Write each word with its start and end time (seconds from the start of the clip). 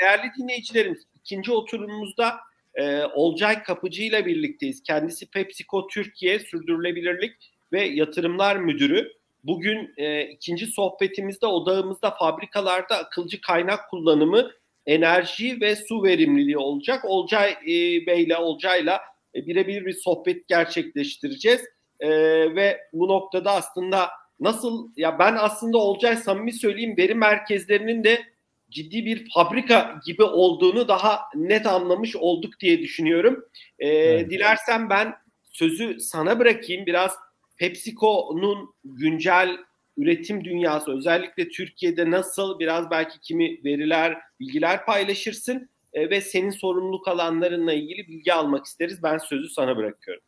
değerli 0.00 0.30
dinleyicilerimiz 0.38 1.02
ikinci 1.14 1.52
oturumumuzda 1.52 2.36
e, 2.74 3.04
Olcay 3.04 3.62
Kapıcı 3.62 4.02
ile 4.02 4.26
birlikteyiz. 4.26 4.82
Kendisi 4.82 5.30
PepsiCo 5.30 5.86
Türkiye 5.86 6.38
Sürdürülebilirlik 6.38 7.52
ve 7.72 7.84
Yatırımlar 7.84 8.56
Müdürü. 8.56 9.12
Bugün 9.44 9.94
e, 9.96 10.22
ikinci 10.22 10.66
sohbetimizde 10.66 11.46
odağımızda 11.46 12.10
fabrikalarda 12.10 12.98
akılcı 12.98 13.40
kaynak 13.40 13.90
kullanımı, 13.90 14.50
enerji 14.86 15.60
ve 15.60 15.76
su 15.76 16.02
verimliliği 16.02 16.58
olacak. 16.58 17.04
Olcay 17.04 17.50
e, 17.50 18.06
Bey'le, 18.06 18.36
Olcay'la 18.38 19.00
e, 19.34 19.46
birebir 19.46 19.86
bir 19.86 19.92
sohbet 19.92 20.48
gerçekleştireceğiz. 20.48 21.60
E, 22.00 22.08
ve 22.54 22.80
bu 22.92 23.08
noktada 23.08 23.52
aslında 23.52 24.10
nasıl, 24.40 24.88
ya 24.96 25.18
ben 25.18 25.36
aslında 25.38 25.78
Olcay 25.78 26.16
samimi 26.16 26.52
söyleyeyim 26.52 26.96
veri 26.98 27.14
merkezlerinin 27.14 28.04
de 28.04 28.35
ciddi 28.70 29.06
bir 29.06 29.30
fabrika 29.34 30.00
gibi 30.06 30.22
olduğunu 30.22 30.88
daha 30.88 31.20
net 31.34 31.66
anlamış 31.66 32.16
olduk 32.16 32.60
diye 32.60 32.78
düşünüyorum. 32.78 33.44
E, 33.78 33.88
evet. 33.88 34.30
Dilersen 34.30 34.90
ben 34.90 35.14
sözü 35.42 36.00
sana 36.00 36.38
bırakayım. 36.38 36.86
Biraz 36.86 37.12
PepsiCo'nun 37.58 38.74
güncel 38.84 39.58
üretim 39.96 40.44
dünyası 40.44 40.96
özellikle 40.96 41.48
Türkiye'de 41.48 42.10
nasıl 42.10 42.58
biraz 42.58 42.90
belki 42.90 43.20
kimi 43.20 43.64
veriler, 43.64 44.18
bilgiler 44.40 44.86
paylaşırsın 44.86 45.68
e, 45.92 46.10
ve 46.10 46.20
senin 46.20 46.50
sorumluluk 46.50 47.08
alanlarınla 47.08 47.72
ilgili 47.72 48.08
bilgi 48.08 48.32
almak 48.32 48.66
isteriz. 48.66 49.02
Ben 49.02 49.18
sözü 49.18 49.48
sana 49.48 49.76
bırakıyorum. 49.76 50.22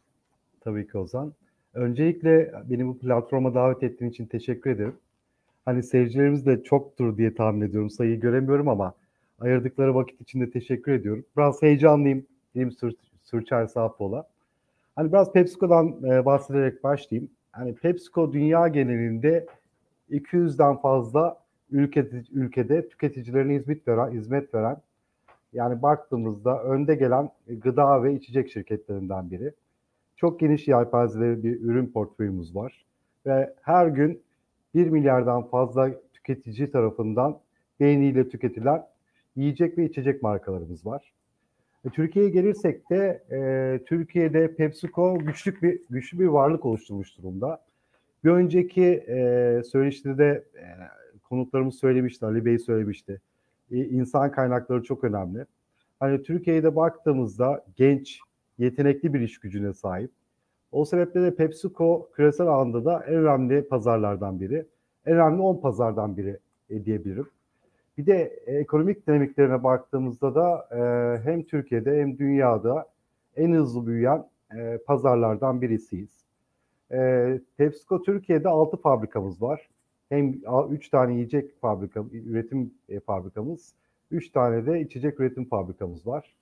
Tabii 0.61 0.87
ki 0.87 0.99
Ozan. 0.99 1.35
Öncelikle 1.75 2.53
beni 2.65 2.87
bu 2.87 2.99
platforma 2.99 3.55
davet 3.55 3.83
ettiğin 3.83 4.11
için 4.11 4.27
teşekkür 4.27 4.71
ederim. 4.71 4.97
Hani 5.69 5.83
seyircilerimiz 5.83 6.47
de 6.47 6.63
çoktur 6.63 7.17
diye 7.17 7.35
tahmin 7.35 7.61
ediyorum. 7.61 7.91
Sayıyı 7.91 8.21
göremiyorum 8.21 8.69
ama 8.69 8.95
ayırdıkları 9.41 9.95
vakit 9.95 10.21
için 10.21 10.41
de 10.41 10.51
teşekkür 10.51 10.93
ediyorum. 10.93 11.25
Biraz 11.37 11.63
heyecanlıyım. 11.63 12.27
Dilim 12.55 12.73
sür, 12.73 12.93
sürçer 13.25 13.67
Sapola. 13.67 14.29
Hani 14.97 15.13
biraz 15.13 15.33
PepsiCo'dan 15.33 16.03
e, 16.05 16.25
bahsederek 16.25 16.85
başlayayım. 16.85 17.31
Hani 17.53 17.75
PepsiCo 17.75 18.33
dünya 18.33 18.69
genelinde 18.69 19.47
200'den 20.11 20.77
fazla 20.77 21.37
ülke, 21.71 22.11
ülkede 22.33 22.89
tüketicilerine 22.89 23.55
hizmet 23.55 23.89
veren, 23.89 24.11
hizmet 24.11 24.55
veren 24.55 24.77
yani 25.53 25.83
baktığımızda 25.83 26.63
önde 26.63 26.95
gelen 26.95 27.31
gıda 27.49 28.03
ve 28.03 28.15
içecek 28.15 28.51
şirketlerinden 28.51 29.31
biri. 29.31 29.53
Çok 30.17 30.41
geniş 30.41 30.69
yelpazeli 30.69 31.45
bir 31.45 31.61
ürün 31.61 31.87
portföyümüz 31.87 32.55
var 32.55 32.85
ve 33.27 33.55
her 33.63 33.87
gün 33.87 34.23
1 34.79 34.87
milyardan 34.87 35.43
fazla 35.43 35.91
tüketici 36.13 36.71
tarafından 36.71 37.39
beğeniyle 37.81 38.29
tüketilen 38.29 38.87
yiyecek 39.37 39.79
ve 39.79 39.85
içecek 39.85 40.23
markalarımız 40.23 40.87
var. 40.87 41.13
E, 41.85 41.89
Türkiye'ye 41.89 42.31
gelirsek 42.31 42.91
de 42.91 43.23
e, 43.31 43.85
Türkiye'de 43.85 44.55
PepsiCo 44.55 45.19
güçlü 45.19 45.63
bir 45.63 45.81
güçlü 45.91 46.19
bir 46.19 46.27
varlık 46.27 46.67
oluşturmuş 46.67 47.19
durumda. 47.19 47.65
Bir 48.25 48.31
önceki 48.31 48.85
e, 48.85 49.63
söyleşide 49.65 50.19
de 50.19 50.45
e, 50.55 50.65
konuklarımız 51.23 51.75
söylemişti, 51.75 52.27
Ali 52.27 52.45
Bey 52.45 52.59
söylemişti. 52.59 53.21
E, 53.71 53.77
insan 53.77 54.33
kaynakları 54.33 54.83
çok 54.83 55.05
önemli. 55.05 55.45
Hani 56.01 56.23
Türkiye'de 56.23 56.77
baktığımızda 56.77 57.65
genç, 57.77 58.21
yetenekli 58.59 59.15
bir 59.15 59.21
iş 59.21 59.41
gücüne 59.41 59.73
sahip. 59.75 60.11
O 60.73 60.85
sebeple 60.85 61.23
de 61.23 61.35
PepsiCo 61.35 62.09
küresel 62.15 62.47
alanda 62.47 62.85
da 62.85 63.05
en 63.05 63.15
önemli 63.15 63.69
pazarlardan 63.69 64.41
biri. 64.41 64.67
En 65.07 65.15
önemli 65.15 65.43
10 65.43 65.61
pazardan 65.61 66.17
biri 66.17 66.39
e, 66.71 66.85
diyebilirim. 66.85 67.29
Bir 67.99 68.07
de 68.07 68.23
ekonomik 68.47 69.07
dinamiklerine 69.07 69.65
baktığımızda 69.65 70.35
da 70.35 70.69
e, 70.73 70.81
hem 71.25 71.43
Türkiye'de 71.43 72.01
hem 72.01 72.19
dünyada 72.19 72.87
en 73.37 73.53
hızlı 73.53 73.87
büyüyen 73.87 74.25
e, 74.57 74.79
pazarlardan 74.87 75.63
birisiyiz. 75.63 76.19
PepsiCo 77.57 78.03
Türkiye'de 78.03 78.49
6 78.49 78.77
fabrikamız 78.77 79.43
var. 79.43 79.69
Hem 80.09 80.35
3 80.71 80.89
tane 80.89 81.15
yiyecek 81.15 81.61
fabrika, 81.61 82.05
üretim 82.13 82.71
fabrikamız, 83.07 83.75
3 84.11 84.31
tane 84.31 84.67
de 84.67 84.81
içecek 84.81 85.21
üretim 85.21 85.45
fabrikamız 85.45 86.07
var. 86.07 86.35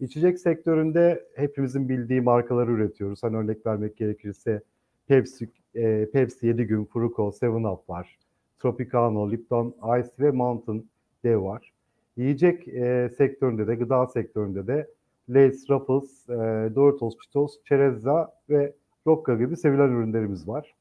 İçecek 0.00 0.38
sektöründe 0.38 1.26
hepimizin 1.34 1.88
bildiği 1.88 2.20
markaları 2.20 2.70
üretiyoruz. 2.70 3.22
Hani 3.22 3.36
örnek 3.36 3.66
vermek 3.66 3.96
gerekirse 3.96 4.62
Pepsi, 5.06 5.48
e, 5.74 6.10
Pepsi 6.12 6.46
7 6.46 6.66
gün, 6.66 6.84
Fruko, 6.84 7.32
7-Up 7.32 7.88
var. 7.88 8.18
Tropicano, 8.58 9.30
Lipton 9.30 9.74
Ice 10.00 10.10
ve 10.20 10.30
Mountain 10.30 10.86
Dew 11.24 11.42
var. 11.42 11.72
Yiyecek 12.16 12.68
e, 12.68 13.10
sektöründe 13.18 13.66
de, 13.66 13.74
gıda 13.74 14.06
sektöründe 14.06 14.66
de 14.66 14.88
Lay's, 15.28 15.70
Ruffles, 15.70 16.28
e, 16.28 16.34
Doritos, 16.74 17.14
Cheetos, 17.18 17.58
Çerezza 17.64 18.32
ve 18.50 18.72
Rocca 19.06 19.34
gibi 19.34 19.56
sevilen 19.56 19.88
ürünlerimiz 19.88 20.48
var. 20.48 20.74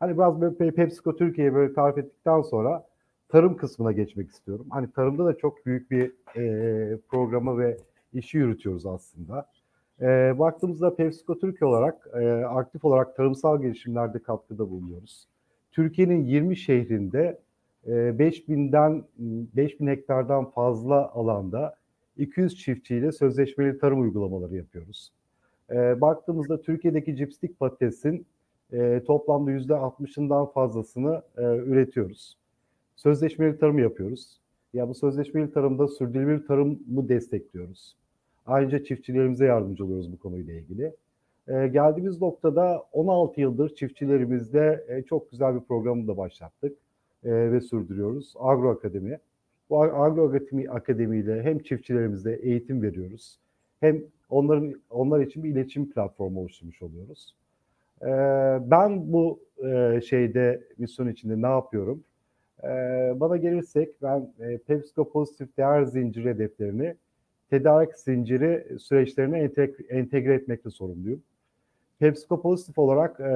Hani 0.00 0.14
biraz 0.18 0.40
böyle 0.40 0.70
PepsiCo 0.70 1.16
Türkiye'ye 1.16 1.54
böyle 1.54 1.74
tarif 1.74 1.98
ettikten 1.98 2.42
sonra 2.42 2.86
tarım 3.28 3.56
kısmına 3.56 3.92
geçmek 3.92 4.30
istiyorum. 4.30 4.66
Hani 4.70 4.90
tarımda 4.92 5.26
da 5.26 5.38
çok 5.38 5.66
büyük 5.66 5.90
bir 5.90 6.12
e, 6.36 6.98
programı 7.08 7.58
ve 7.58 7.76
işi 8.12 8.38
yürütüyoruz 8.38 8.86
aslında. 8.86 9.46
E, 10.00 10.38
baktığımızda 10.38 10.96
PepsiCo 10.96 11.38
Türkiye 11.38 11.68
olarak 11.68 12.08
e, 12.14 12.28
aktif 12.44 12.84
olarak 12.84 13.16
tarımsal 13.16 13.62
gelişimlerde 13.62 14.18
katkıda 14.18 14.70
bulunuyoruz. 14.70 15.28
Türkiye'nin 15.72 16.24
20 16.24 16.56
şehrinde 16.56 17.40
e, 17.86 17.90
5000'den 17.90 19.04
5000 19.18 19.86
hektardan 19.86 20.50
fazla 20.50 21.08
alanda 21.08 21.74
200 22.16 22.56
çiftçiyle 22.56 23.12
sözleşmeli 23.12 23.78
tarım 23.78 24.00
uygulamaları 24.00 24.56
yapıyoruz. 24.56 25.12
E, 25.70 26.00
baktığımızda 26.00 26.62
Türkiye'deki 26.62 27.16
cipstik 27.16 27.60
patatesin 27.60 28.26
e, 28.72 29.02
toplamda 29.06 29.50
%60'ından 29.50 30.52
fazlasını 30.52 31.22
e, 31.38 31.42
üretiyoruz. 31.42 32.36
Sözleşmeli 32.96 33.58
tarım 33.58 33.78
yapıyoruz. 33.78 34.40
Ya 34.74 34.88
bu 34.88 34.94
sözleşmeli 34.94 35.52
tarımda 35.52 35.88
sürdürülebilir 35.88 36.46
tarımı 36.46 37.08
destekliyoruz. 37.08 37.96
Ayrıca 38.46 38.84
çiftçilerimize 38.84 39.46
yardımcı 39.46 39.84
oluyoruz 39.84 40.12
bu 40.12 40.18
konuyla 40.18 40.54
ilgili. 40.54 40.92
E, 41.48 41.68
geldiğimiz 41.68 42.20
noktada 42.20 42.84
16 42.92 43.40
yıldır 43.40 43.74
çiftçilerimizde 43.74 44.84
e, 44.88 45.02
çok 45.02 45.30
güzel 45.30 45.54
bir 45.54 45.60
programı 45.60 46.08
da 46.08 46.16
başlattık 46.16 46.76
e, 47.24 47.52
ve 47.52 47.60
sürdürüyoruz. 47.60 48.34
Agro 48.38 48.70
Akademi. 48.70 49.18
Bu 49.70 49.82
Agro 49.82 50.28
Akademi, 50.28 50.70
Akademi 50.70 51.18
ile 51.18 51.42
hem 51.42 51.58
çiftçilerimize 51.58 52.32
eğitim 52.32 52.82
veriyoruz 52.82 53.38
hem 53.80 54.02
onların 54.30 54.74
onlar 54.90 55.20
için 55.20 55.44
bir 55.44 55.50
iletişim 55.50 55.90
platformu 55.90 56.40
oluşturmuş 56.40 56.82
oluyoruz. 56.82 57.34
E, 58.02 58.08
ben 58.70 59.12
bu 59.12 59.40
e, 59.64 60.00
şeyde 60.00 60.64
misyon 60.78 61.08
içinde 61.08 61.42
ne 61.42 61.46
yapıyorum? 61.46 62.04
E, 62.64 62.68
bana 63.20 63.36
gelirsek 63.36 64.02
ben 64.02 64.32
e, 64.40 64.58
PepsiCo 64.58 65.10
pozitif 65.10 65.56
değer 65.56 65.84
zinciri 65.84 66.28
hedeflerini 66.28 66.94
tedarik 67.50 67.96
zinciri 67.96 68.78
süreçlerine 68.78 69.38
entegre, 69.38 69.84
entegre 69.88 70.34
etmekle 70.34 70.70
sorumluyum. 70.70 71.22
PepsiCo 71.98 72.42
pozitif 72.42 72.78
olarak 72.78 73.20
e, 73.20 73.32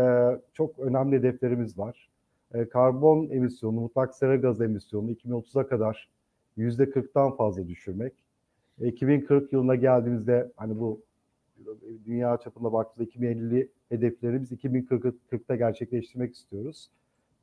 çok 0.52 0.78
önemli 0.78 1.16
hedeflerimiz 1.16 1.78
var. 1.78 2.08
E, 2.54 2.68
karbon 2.68 3.30
emisyonu, 3.30 3.80
mutlak 3.80 4.14
sera 4.14 4.36
gaz 4.36 4.60
emisyonu 4.60 5.10
2030'a 5.10 5.66
kadar 5.66 6.08
%40'tan 6.58 7.36
fazla 7.36 7.68
düşürmek. 7.68 8.12
E, 8.80 8.88
2040 8.88 9.52
yılına 9.52 9.74
geldiğimizde 9.74 10.52
hani 10.56 10.80
bu 10.80 11.00
dünya 12.06 12.36
çapında 12.36 12.72
baktığımızda 12.72 13.10
2050 13.10 13.68
hedeflerimiz 13.88 14.52
2040'ta 14.52 15.56
gerçekleştirmek 15.56 16.34
istiyoruz. 16.34 16.90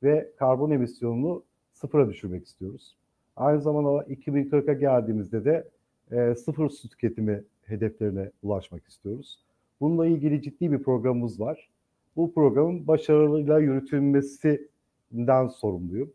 Ve 0.04 0.32
karbon 0.38 0.72
emisyonunu 0.72 1.44
sıfıra 1.80 2.10
düşürmek 2.10 2.46
istiyoruz. 2.46 2.96
Aynı 3.36 3.62
zamanda 3.62 4.04
2040'a 4.04 4.74
geldiğimizde 4.74 5.46
de 5.46 5.68
e, 6.12 6.36
sıfır 6.36 6.70
su 6.70 6.90
tüketimi 6.90 7.44
hedeflerine 7.66 8.32
ulaşmak 8.44 8.88
istiyoruz. 8.88 9.40
Bununla 9.82 10.08
ilgili 10.08 10.42
ciddi 10.42 10.72
bir 10.72 10.84
programımız 10.84 11.40
var. 11.40 11.70
Bu 12.16 12.34
programın 12.34 12.88
başarıyla 12.88 13.60
yürütülmesinden 13.60 15.48
sorumluyum. 15.48 16.14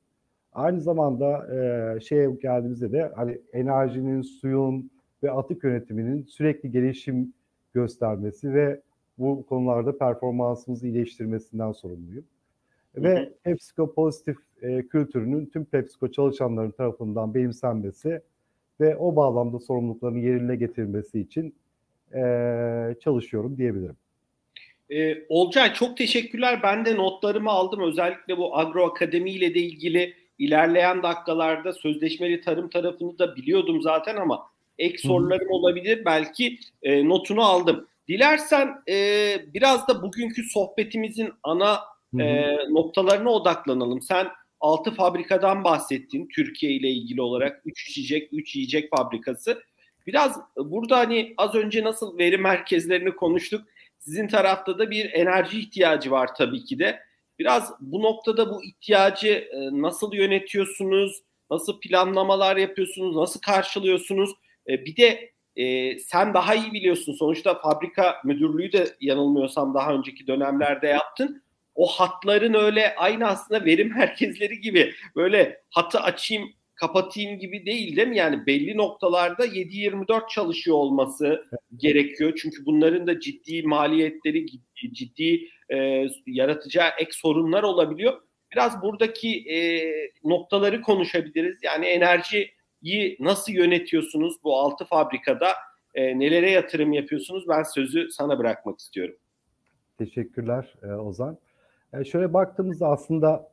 Aynı 0.53 0.81
zamanda 0.81 1.55
e, 1.57 2.01
şeye 2.01 2.31
geldiğimizde 2.31 2.93
de 2.93 3.13
hani 3.17 3.39
enerjinin, 3.53 4.23
suyun 4.23 4.91
ve 5.23 5.31
atık 5.31 5.65
yönetiminin 5.65 6.23
sürekli 6.23 6.71
gelişim 6.71 7.33
göstermesi 7.75 8.55
ve 8.55 8.81
bu 9.19 9.47
konularda 9.47 9.99
performansımızı 9.99 10.87
iyileştirmesinden 10.87 11.73
sorumluyum. 11.73 12.25
Ve 12.97 13.33
PepsiCo 13.43 13.95
pozitif 13.95 14.37
e, 14.65 14.83
kültürünün 14.83 15.47
tüm 15.47 15.65
PepsiCo 15.65 16.13
çalışanların 16.13 16.71
tarafından 16.71 17.35
benimsenmesi 17.35 18.21
ve 18.81 18.97
o 18.97 19.17
bağlamda 19.17 19.59
sorumluluklarını 19.59 20.19
yerine 20.19 20.57
getirmesi 20.57 21.21
için 21.21 21.55
e, 22.15 22.21
çalışıyorum 23.01 23.57
diyebilirim. 23.57 23.97
Ee, 24.91 25.17
Olcay 25.29 25.75
çok 25.75 25.97
teşekkürler. 25.97 26.61
Ben 26.63 26.85
de 26.85 26.97
notlarımı 26.97 27.51
aldım. 27.51 27.81
Özellikle 27.81 28.39
bu 28.39 28.59
Agro 28.59 28.87
Akademi 28.87 29.31
ile 29.31 29.55
de 29.55 29.61
ilgili 29.61 30.15
ilerleyen 30.39 31.03
dakikalarda 31.03 31.73
sözleşmeli 31.73 32.41
tarım 32.41 32.71
tarafını 32.71 33.19
da 33.19 33.37
biliyordum 33.37 33.83
zaten 33.83 34.17
ama 34.17 34.47
ek 34.79 34.99
sorularım 34.99 35.51
olabilir. 35.51 36.05
Belki 36.05 36.59
e, 36.83 37.09
notunu 37.09 37.43
aldım. 37.43 37.87
Dilersen 38.09 38.69
e, 38.89 38.95
biraz 39.55 39.89
da 39.89 40.03
bugünkü 40.03 40.43
sohbetimizin 40.43 41.33
ana 41.43 41.81
e, 42.19 42.57
noktalarına 42.71 43.31
odaklanalım. 43.31 44.03
Sen 44.03 44.27
6 44.65 44.91
fabrikadan 44.91 45.65
bahsettin 45.65 46.29
Türkiye 46.29 46.73
ile 46.73 46.91
ilgili 46.91 47.23
olarak 47.23 47.63
3 47.65 47.89
içecek, 47.89 48.29
3 48.33 48.57
yiyecek 48.57 48.91
fabrikası. 48.97 49.63
Biraz 50.07 50.41
burada 50.57 50.99
hani 50.99 51.35
az 51.37 51.55
önce 51.55 51.85
nasıl 51.85 52.19
veri 52.19 52.39
merkezlerini 52.39 53.17
konuştuk. 53.17 53.65
Sizin 53.99 54.29
tarafta 54.29 54.79
da 54.79 54.91
bir 54.91 55.13
enerji 55.13 55.59
ihtiyacı 55.59 56.11
var 56.11 56.35
tabii 56.35 56.65
ki 56.65 56.79
de. 56.79 57.01
Biraz 57.39 57.73
bu 57.81 58.03
noktada 58.03 58.51
bu 58.51 58.65
ihtiyacı 58.65 59.29
e, 59.29 59.83
nasıl 59.83 60.13
yönetiyorsunuz? 60.13 61.23
Nasıl 61.51 61.81
planlamalar 61.81 62.57
yapıyorsunuz? 62.57 63.17
Nasıl 63.17 63.41
karşılıyorsunuz? 63.41 64.31
E, 64.69 64.85
bir 64.85 64.97
de 64.97 65.33
e, 65.57 65.99
sen 65.99 66.35
daha 66.35 66.55
iyi 66.55 66.73
biliyorsun. 66.73 67.13
Sonuçta 67.13 67.59
fabrika 67.59 68.17
müdürlüğü 68.25 68.73
de 68.73 68.97
yanılmıyorsam 69.01 69.75
daha 69.75 69.95
önceki 69.95 70.27
dönemlerde 70.27 70.87
yaptın. 70.87 71.43
O 71.75 71.87
hatların 71.87 72.55
öyle 72.55 72.95
aynı 72.97 73.27
aslında 73.27 73.65
verim 73.65 73.95
merkezleri 73.99 74.61
gibi 74.61 74.95
böyle 75.17 75.61
hatı 75.71 76.01
açayım 76.01 76.49
kapatayım 76.75 77.39
gibi 77.39 77.67
değil 77.67 77.97
değil 77.97 78.09
mi? 78.09 78.17
Yani 78.17 78.47
belli 78.47 78.77
noktalarda 78.77 79.47
7-24 79.47 80.29
çalışıyor 80.31 80.77
olması 80.77 81.45
gerekiyor. 81.77 82.39
Çünkü 82.43 82.67
bunların 82.67 83.07
da 83.07 83.21
ciddi 83.21 83.63
maliyetleri, 83.63 84.47
ciddi 84.93 85.49
e, 85.73 86.09
yaratacağı 86.27 86.91
ek 86.99 87.11
sorunlar 87.13 87.63
olabiliyor. 87.63 88.21
Biraz 88.53 88.83
buradaki 88.83 89.51
e, 89.51 89.59
noktaları 90.25 90.83
konuşabiliriz. 90.83 91.59
Yani 91.63 91.87
enerjiyi 91.87 93.17
nasıl 93.21 93.53
yönetiyorsunuz 93.53 94.37
bu 94.45 94.57
altı 94.59 94.85
fabrikada? 94.85 95.49
E, 95.95 96.19
nelere 96.19 96.51
yatırım 96.51 96.93
yapıyorsunuz? 96.93 97.49
Ben 97.49 97.63
sözü 97.63 98.11
sana 98.11 98.39
bırakmak 98.39 98.79
istiyorum. 98.79 99.17
Teşekkürler 99.99 100.75
e, 100.83 100.87
Ozan. 100.87 101.39
E, 101.95 102.05
şöyle 102.05 102.33
baktığımızda 102.33 102.89
aslında 102.89 103.49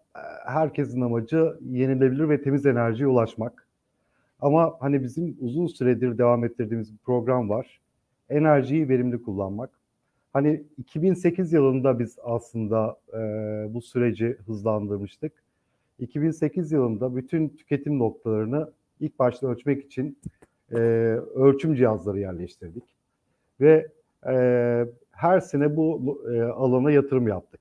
herkesin 0.45 1.01
amacı 1.01 1.57
yenilebilir 1.61 2.29
ve 2.29 2.41
temiz 2.41 2.65
enerjiye 2.65 3.07
ulaşmak. 3.07 3.67
Ama 4.39 4.75
hani 4.79 5.03
bizim 5.03 5.37
uzun 5.39 5.67
süredir 5.67 6.17
devam 6.17 6.45
ettirdiğimiz 6.45 6.93
bir 6.93 6.97
program 6.97 7.49
var. 7.49 7.81
Enerjiyi 8.29 8.89
verimli 8.89 9.21
kullanmak. 9.21 9.69
Hani 10.33 10.63
2008 10.77 11.53
yılında 11.53 11.99
biz 11.99 12.17
aslında 12.23 12.97
e, 13.13 13.17
bu 13.73 13.81
süreci 13.81 14.37
hızlandırmıştık. 14.45 15.33
2008 15.99 16.71
yılında 16.71 17.15
bütün 17.15 17.49
tüketim 17.49 17.99
noktalarını 17.99 18.71
ilk 18.99 19.19
başta 19.19 19.47
ölçmek 19.47 19.85
için 19.85 20.17
e, 20.71 20.77
ölçüm 21.35 21.75
cihazları 21.75 22.19
yerleştirdik. 22.19 22.83
Ve 23.61 23.87
e, 24.27 24.85
her 25.11 25.39
sene 25.39 25.75
bu 25.75 26.21
e, 26.33 26.41
alana 26.41 26.91
yatırım 26.91 27.27
yaptık. 27.27 27.60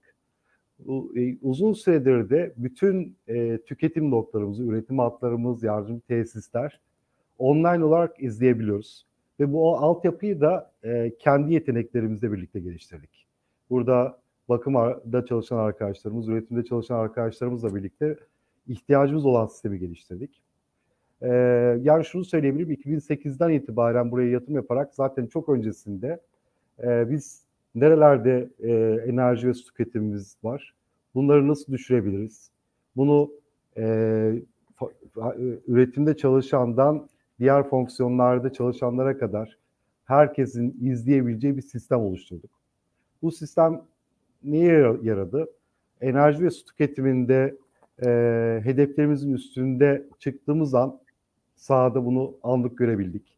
E, 1.16 1.36
uzun 1.42 1.72
süredir 1.72 2.30
de 2.30 2.52
bütün 2.56 3.16
e, 3.28 3.58
tüketim 3.58 4.10
noktalarımızı, 4.10 4.62
üretim 4.64 4.98
hatlarımız, 4.98 5.62
yardımcı 5.62 6.00
tesisler 6.00 6.80
online 7.38 7.84
olarak 7.84 8.22
izleyebiliyoruz. 8.22 9.06
Ve 9.40 9.52
bu 9.52 9.76
altyapıyı 9.76 10.40
da 10.40 10.72
e, 10.84 11.12
kendi 11.18 11.52
yeteneklerimizle 11.52 12.32
birlikte 12.32 12.60
geliştirdik. 12.60 13.26
Burada 13.70 14.18
bakımda 14.48 15.26
çalışan 15.26 15.56
arkadaşlarımız, 15.56 16.28
üretimde 16.28 16.64
çalışan 16.64 16.96
arkadaşlarımızla 16.98 17.74
birlikte 17.74 18.16
ihtiyacımız 18.68 19.26
olan 19.26 19.46
sistemi 19.46 19.78
geliştirdik. 19.78 20.42
E, 21.22 21.28
yani 21.82 22.04
şunu 22.04 22.24
söyleyebilirim, 22.24 22.70
2008'den 22.70 23.50
itibaren 23.50 24.10
buraya 24.10 24.30
yatırım 24.30 24.54
yaparak 24.54 24.94
zaten 24.94 25.26
çok 25.26 25.48
öncesinde 25.48 26.20
e, 26.82 27.10
biz 27.10 27.49
nerelerde 27.74 28.50
e, 28.58 28.72
enerji 29.06 29.48
ve 29.48 29.54
su 29.54 29.64
tüketimimiz 29.64 30.36
var, 30.44 30.74
bunları 31.14 31.48
nasıl 31.48 31.72
düşürebiliriz, 31.72 32.50
bunu 32.96 33.30
e, 33.76 33.82
üretimde 35.66 36.16
çalışandan 36.16 37.08
diğer 37.38 37.68
fonksiyonlarda 37.68 38.52
çalışanlara 38.52 39.18
kadar 39.18 39.58
herkesin 40.04 40.76
izleyebileceği 40.80 41.56
bir 41.56 41.62
sistem 41.62 42.00
oluşturduk. 42.00 42.50
Bu 43.22 43.32
sistem 43.32 43.82
neye 44.44 44.96
yaradı? 45.02 45.50
Enerji 46.00 46.44
ve 46.44 46.50
su 46.50 46.64
tüketiminde 46.64 47.56
e, 48.02 48.60
hedeflerimizin 48.64 49.34
üstünde 49.34 50.06
çıktığımız 50.18 50.74
an 50.74 51.00
sahada 51.56 52.04
bunu 52.04 52.34
anlık 52.42 52.78
görebildik. 52.78 53.36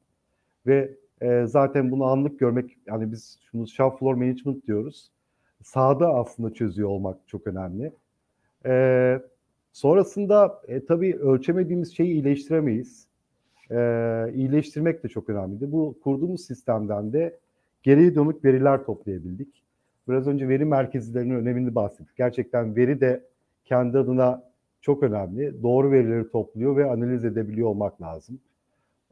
Ve 0.66 0.94
e, 1.22 1.46
zaten 1.46 1.90
bunu 1.90 2.04
anlık 2.04 2.38
görmek, 2.38 2.76
yani 2.86 3.12
biz 3.12 3.38
şunu 3.50 3.68
shop 3.68 3.98
floor 3.98 4.14
management 4.14 4.66
diyoruz. 4.66 5.10
Sahada 5.62 6.14
aslında 6.14 6.54
çözüyor 6.54 6.88
olmak 6.88 7.18
çok 7.26 7.46
önemli. 7.46 7.92
E, 8.66 9.22
sonrasında 9.72 10.62
e, 10.68 10.84
tabii 10.84 11.16
ölçemediğimiz 11.16 11.96
şeyi 11.96 12.12
iyileştiremeyiz 12.12 13.06
e, 13.70 13.76
iyileştirmek 14.34 15.04
de 15.04 15.08
çok 15.08 15.30
önemliydi. 15.30 15.72
Bu 15.72 15.98
kurduğumuz 16.04 16.46
sistemden 16.46 17.12
de 17.12 17.38
geriye 17.82 18.14
dönük 18.14 18.44
veriler 18.44 18.84
toplayabildik. 18.84 19.62
Biraz 20.08 20.26
önce 20.26 20.48
veri 20.48 20.64
merkezlerinin 20.64 21.34
önemini 21.34 21.74
bahsettik. 21.74 22.16
Gerçekten 22.16 22.76
veri 22.76 23.00
de 23.00 23.24
kendi 23.64 23.98
adına 23.98 24.42
çok 24.80 25.02
önemli. 25.02 25.62
Doğru 25.62 25.90
verileri 25.90 26.30
topluyor 26.30 26.76
ve 26.76 26.90
analiz 26.90 27.24
edebiliyor 27.24 27.68
olmak 27.68 28.02
lazım. 28.02 28.40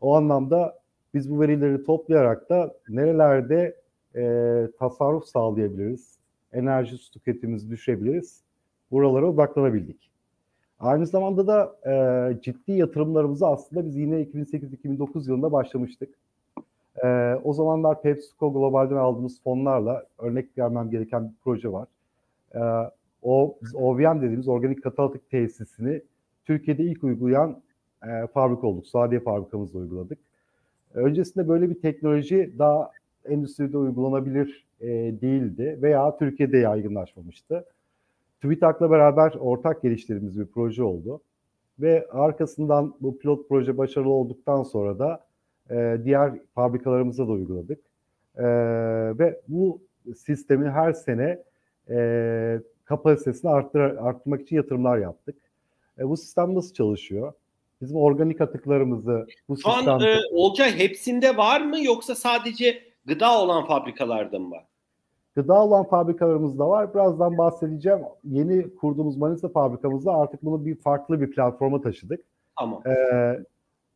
O 0.01 0.17
anlamda 0.17 0.80
biz 1.15 1.31
bu 1.31 1.41
verileri 1.41 1.85
toplayarak 1.85 2.51
da 2.51 2.75
nerelerde 2.89 3.77
e, 4.17 4.23
tasarruf 4.79 5.25
sağlayabiliriz, 5.25 6.19
enerji 6.53 7.11
tüketimimizi 7.12 7.71
düşürebiliriz, 7.71 8.41
buralara 8.91 9.27
odaklanabildik. 9.27 10.11
Aynı 10.81 11.07
zamanda 11.07 11.47
da 11.47 11.77
e, 11.91 12.41
ciddi 12.41 12.73
yatırımlarımızı 12.73 13.47
aslında 13.47 13.87
biz 13.87 13.97
yine 13.97 14.23
2008-2009 14.23 15.29
yılında 15.29 15.53
başlamıştık. 15.53 16.15
E, 17.05 17.35
o 17.45 17.53
zamanlar 17.53 18.03
PepsiCo 18.03 18.53
Global'den 18.53 18.97
aldığımız 18.97 19.43
fonlarla 19.43 20.06
örnek 20.19 20.59
vermem 20.59 20.91
gereken 20.91 21.29
bir 21.29 21.35
proje 21.45 21.73
var. 21.73 21.89
E, 22.55 22.61
o 23.23 23.56
biz 23.63 23.75
OVM 23.75 24.23
dediğimiz 24.23 24.49
organik 24.49 24.83
katalitik 24.83 25.31
tesisini 25.31 26.03
Türkiye'de 26.45 26.83
ilk 26.83 27.05
uygulayan 27.05 27.63
e, 28.06 28.27
fabrika 28.27 28.67
olduk. 28.67 28.87
Suadiye 28.87 29.21
fabrikamızda 29.21 29.79
uyguladık. 29.79 30.19
Öncesinde 30.95 31.49
böyle 31.49 31.71
bir 31.71 31.81
teknoloji 31.81 32.53
daha 32.59 32.91
endüstride 33.25 33.79
uygulanabilir 33.79 34.67
e, 34.81 34.89
değildi 35.20 35.79
veya 35.82 36.17
Türkiye'de 36.17 36.59
yaygınlaşmamıştı. 36.59 37.65
TÜBİTAK'la 38.41 38.91
beraber 38.91 39.35
ortak 39.41 39.82
geliştirdiğimiz 39.82 40.41
bir 40.41 40.47
proje 40.47 40.82
oldu. 40.82 41.20
Ve 41.81 42.06
arkasından 42.11 42.94
bu 43.01 43.19
pilot 43.19 43.49
proje 43.49 43.79
başarılı 43.79 44.13
olduktan 44.13 44.63
sonra 44.63 44.99
da 44.99 45.25
e, 45.70 45.99
diğer 46.05 46.32
fabrikalarımıza 46.55 47.29
da 47.29 47.32
uyguladık. 47.32 47.81
E, 48.37 48.44
ve 49.19 49.41
bu 49.49 49.81
sistemi 50.17 50.70
her 50.70 50.93
sene 50.93 51.43
e, 51.91 52.61
kapasitesini 52.85 53.51
arttır, 53.51 53.81
arttırmak 53.81 54.43
için 54.43 54.56
yatırımlar 54.56 54.99
yaptık. 54.99 55.37
E, 55.99 56.09
bu 56.09 56.17
sistem 56.17 56.55
nasıl 56.55 56.75
çalışıyor? 56.75 57.32
Bizim 57.81 57.96
organik 57.96 58.41
atıklarımızı 58.41 59.27
bu 59.49 59.56
Şu 59.56 59.70
sistem... 59.70 59.94
an 59.94 60.01
e, 60.01 60.17
Olcay 60.32 60.79
hepsinde 60.79 61.37
var 61.37 61.60
mı 61.60 61.84
yoksa 61.84 62.15
sadece 62.15 62.82
gıda 63.05 63.43
olan 63.43 63.67
fabrikalarda 63.67 64.39
mı 64.39 64.51
var? 64.51 64.65
Gıda 65.34 65.63
olan 65.63 65.84
fabrikalarımız 65.84 66.58
da 66.58 66.69
var. 66.69 66.94
Birazdan 66.94 67.39
bahsedeceğim. 67.39 68.01
Yeni 68.25 68.75
kurduğumuz 68.75 69.17
Manisa 69.17 69.49
fabrikamızda 69.49 70.13
artık 70.13 70.43
bunu 70.43 70.67
bir 70.67 70.75
farklı 70.77 71.20
bir 71.20 71.31
platforma 71.31 71.81
taşıdık. 71.81 72.20
Tamam. 72.58 72.82
Ee, 72.87 73.41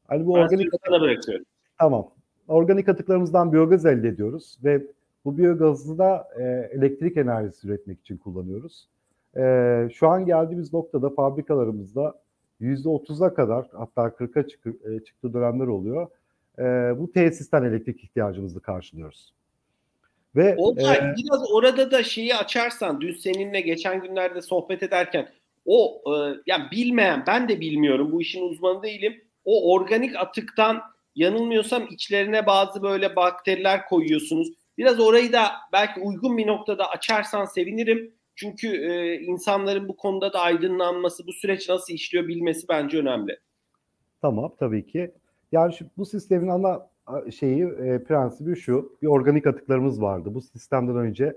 hani 0.09 0.27
bu 0.27 0.35
ben 0.35 0.41
organik 0.41 0.75
atık... 0.75 0.91
bırakıyorum. 0.91 1.45
Tamam. 1.79 2.11
Organik 2.49 2.89
atıklarımızdan 2.89 3.53
biyogaz 3.53 3.87
elde 3.87 4.09
ediyoruz 4.09 4.59
ve 4.65 4.83
bu 5.25 5.39
biyogazı 5.39 5.99
da 5.99 6.29
e, 6.39 6.43
elektrik 6.73 7.17
enerjisi 7.17 7.69
üretmek 7.69 8.01
için 8.01 8.17
kullanıyoruz. 8.17 8.89
E, 9.37 9.89
şu 9.95 10.09
an 10.09 10.27
geldiğimiz 10.27 10.73
noktada 10.73 11.11
fabrikalarımızda 11.11 12.15
%30'a 12.61 13.35
kadar 13.35 13.67
hatta 13.73 14.11
40'a 14.11 14.49
çık, 14.49 14.67
e, 14.67 15.05
çıktığı 15.05 15.35
dönemler 15.35 15.67
oluyor. 15.67 16.09
E, 16.59 16.63
bu 16.99 17.13
tesisten 17.13 17.63
elektrik 17.63 18.05
ihtiyacımızı 18.05 18.61
karşılıyoruz. 18.61 19.33
Ve 20.37 20.55
Olcay, 20.57 20.97
e, 20.97 21.15
biraz 21.17 21.53
orada 21.53 21.91
da 21.91 22.03
şeyi 22.03 22.35
açarsan 22.35 23.01
dün 23.01 23.13
seninle 23.13 23.61
geçen 23.61 24.03
günlerde 24.03 24.43
sohbet 24.43 24.83
ederken 24.83 25.29
o 25.67 26.03
e, 26.07 26.37
yani 26.47 26.65
bilmeyen 26.73 27.25
ben 27.27 27.49
de 27.49 27.61
bilmiyorum 27.61 28.13
bu 28.13 28.23
işin 28.23 28.49
uzmanı 28.49 28.83
değilim. 28.83 29.21
O 29.45 29.73
organik 29.73 30.17
atıktan 30.17 30.83
yanılmıyorsam 31.17 31.87
içlerine 31.91 32.47
bazı 32.47 32.83
böyle 32.83 33.17
bakteriler 33.17 33.87
koyuyorsunuz. 33.87 34.53
Biraz 34.79 35.01
orayı 35.01 35.33
da 35.33 35.53
belki 35.73 36.01
uygun 36.01 36.39
bir 36.39 36.47
noktada 36.47 36.91
açarsan 36.91 37.45
sevinirim. 37.45 38.15
Çünkü 38.35 38.69
e, 38.69 39.21
insanların 39.21 39.89
bu 39.89 39.97
konuda 39.97 40.33
da 40.33 40.41
aydınlanması, 40.41 41.27
bu 41.27 41.33
süreç 41.33 41.69
nasıl 41.69 41.95
işliyor 41.95 42.29
bilmesi 42.29 42.69
bence 42.69 42.99
önemli. 42.99 43.39
Tamam 44.23 44.53
tabii 44.59 44.87
ki. 44.87 45.11
Yani 45.53 45.75
şu, 45.75 45.87
bu 45.97 46.07
sistemin 46.07 46.49
ana 46.49 46.87
şeyi 47.39 47.63
e, 47.63 48.05
prensibi 48.05 48.57
şu. 48.57 48.97
Bir 49.03 49.07
organik 49.07 49.47
atıklarımız 49.47 50.03
vardı. 50.03 50.35
Bu 50.35 50.41
sistemden 50.41 50.97
önce 50.97 51.37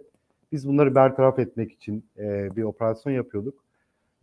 biz 0.51 0.68
bunları 0.68 0.96
bertaraf 0.96 1.39
etmek 1.39 1.72
için 1.72 2.06
e, 2.18 2.56
bir 2.56 2.63
operasyon 2.63 3.13
yapıyorduk. 3.13 3.63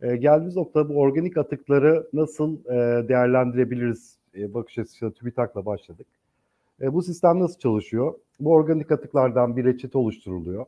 E, 0.01 0.15
geldiğimiz 0.15 0.55
noktada 0.55 0.89
bu 0.89 0.99
organik 0.99 1.37
atıkları 1.37 2.07
nasıl 2.13 2.65
e, 2.65 3.07
değerlendirebiliriz 3.07 4.17
e, 4.37 4.53
bakış 4.53 4.77
açısıyla 4.77 5.13
TÜBİTAK'la 5.13 5.65
başladık. 5.65 6.07
E, 6.81 6.93
bu 6.93 7.01
sistem 7.01 7.39
nasıl 7.39 7.59
çalışıyor? 7.59 8.13
Bu 8.39 8.53
organik 8.53 8.91
atıklardan 8.91 9.57
bir 9.57 9.65
reçete 9.65 9.97
oluşturuluyor 9.97 10.65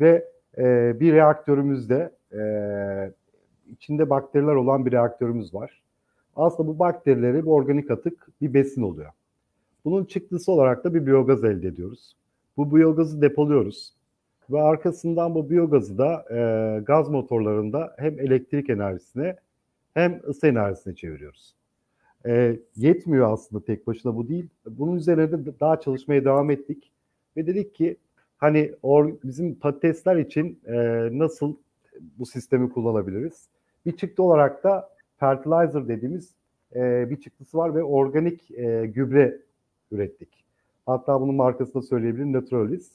ve 0.00 0.31
e, 0.58 1.00
bir 1.00 1.12
reaktörümüzde 1.12 2.12
e, 2.32 2.42
içinde 3.72 4.10
bakteriler 4.10 4.54
olan 4.54 4.86
bir 4.86 4.92
reaktörümüz 4.92 5.54
var. 5.54 5.82
Aslında 6.36 6.68
bu 6.68 6.78
bakterileri 6.78 7.46
bu 7.46 7.54
organik 7.54 7.90
atık 7.90 8.28
bir 8.40 8.54
besin 8.54 8.82
oluyor. 8.82 9.10
Bunun 9.84 10.04
çıktısı 10.04 10.52
olarak 10.52 10.84
da 10.84 10.94
bir 10.94 11.06
biyogaz 11.06 11.44
elde 11.44 11.68
ediyoruz. 11.68 12.16
Bu 12.56 12.76
biyogazı 12.76 13.22
depoluyoruz 13.22 13.92
ve 14.50 14.62
arkasından 14.62 15.34
bu 15.34 15.50
biyogazı 15.50 15.98
da 15.98 16.24
e, 16.30 16.80
gaz 16.80 17.08
motorlarında 17.08 17.94
hem 17.98 18.20
elektrik 18.20 18.70
enerjisine 18.70 19.36
hem 19.94 20.20
ısı 20.28 20.46
enerjisine 20.46 20.94
çeviriyoruz. 20.94 21.54
E, 22.26 22.58
yetmiyor 22.76 23.32
aslında 23.32 23.64
tek 23.64 23.86
başına 23.86 24.16
bu 24.16 24.28
değil. 24.28 24.48
Bunun 24.66 24.96
üzerine 24.96 25.32
de 25.32 25.60
daha 25.60 25.80
çalışmaya 25.80 26.24
devam 26.24 26.50
ettik 26.50 26.92
ve 27.36 27.46
dedik 27.46 27.74
ki 27.74 27.96
hani 28.42 28.72
or, 28.82 29.12
bizim 29.24 29.54
patatesler 29.54 30.16
için 30.16 30.60
e, 30.66 30.74
nasıl 31.18 31.56
bu 32.18 32.26
sistemi 32.26 32.70
kullanabiliriz? 32.70 33.48
Bir 33.86 33.96
çıktı 33.96 34.22
olarak 34.22 34.64
da 34.64 34.88
fertilizer 35.16 35.88
dediğimiz 35.88 36.30
e, 36.74 37.10
bir 37.10 37.20
çıktısı 37.20 37.58
var 37.58 37.74
ve 37.74 37.82
organik 37.82 38.50
e, 38.50 38.86
gübre 38.86 39.38
ürettik. 39.92 40.44
Hatta 40.86 41.20
bunun 41.20 41.34
markasını 41.34 41.74
da 41.74 41.86
söyleyebilirim 41.86 42.32
Naturalis. 42.32 42.90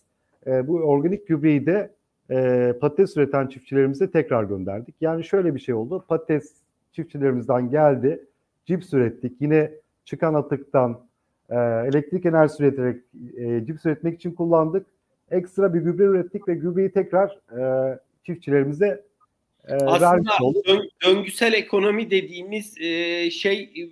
E, 0.47 0.67
bu 0.67 0.73
organik 0.73 1.27
gübreyi 1.27 1.65
de 1.65 1.91
e, 2.31 2.73
patates 2.81 3.17
üreten 3.17 3.47
çiftçilerimize 3.47 4.11
tekrar 4.11 4.43
gönderdik. 4.43 4.95
Yani 5.01 5.23
şöyle 5.23 5.55
bir 5.55 5.59
şey 5.59 5.75
oldu. 5.75 6.05
Patates 6.07 6.53
çiftçilerimizden 6.91 7.69
geldi. 7.69 8.25
Cips 8.65 8.93
ürettik. 8.93 9.41
Yine 9.41 9.71
çıkan 10.05 10.33
atıktan 10.33 10.99
e, 11.49 11.55
elektrik 11.59 12.25
enerjisi 12.25 12.63
üreterek 12.63 13.01
e, 13.37 13.65
cips 13.65 13.85
üretmek 13.85 14.15
için 14.15 14.31
kullandık. 14.31 14.96
Ekstra 15.31 15.73
bir 15.73 15.79
gübre 15.79 16.03
ürettik 16.03 16.47
ve 16.47 16.53
gübreyi 16.53 16.91
tekrar 16.91 17.39
e, 17.59 17.99
çiftçilerimize 18.25 19.03
e, 19.67 19.73
Aslında 19.73 20.63
dön, 20.67 20.89
döngüsel 21.05 21.53
ekonomi 21.53 22.11
dediğimiz 22.11 22.77
e, 22.81 23.31
şey 23.31 23.63
e, 23.63 23.83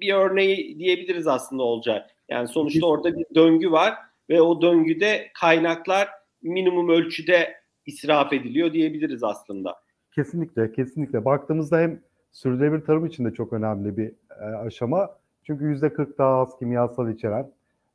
bir 0.00 0.14
örneği 0.14 0.78
diyebiliriz 0.78 1.26
aslında 1.26 1.62
olacak. 1.62 2.10
Yani 2.28 2.48
sonuçta 2.48 2.86
orada 2.86 3.16
bir 3.16 3.26
döngü 3.34 3.70
var 3.70 3.94
ve 4.30 4.42
o 4.42 4.62
döngüde 4.62 5.30
kaynaklar 5.40 6.08
minimum 6.42 6.88
ölçüde 6.88 7.54
israf 7.86 8.32
ediliyor 8.32 8.72
diyebiliriz 8.72 9.24
aslında. 9.24 9.74
Kesinlikle, 10.14 10.72
kesinlikle. 10.72 11.24
Baktığımızda 11.24 11.78
hem 11.78 12.00
sürdürülebilir 12.32 12.84
tarım 12.84 13.06
için 13.06 13.24
de 13.24 13.34
çok 13.34 13.52
önemli 13.52 13.96
bir 13.96 14.12
e, 14.40 14.44
aşama. 14.44 15.10
Çünkü 15.44 15.64
yüzde 15.64 15.92
40 15.92 16.18
daha 16.18 16.40
az 16.40 16.58
kimyasal 16.58 17.10
içeren 17.10 17.50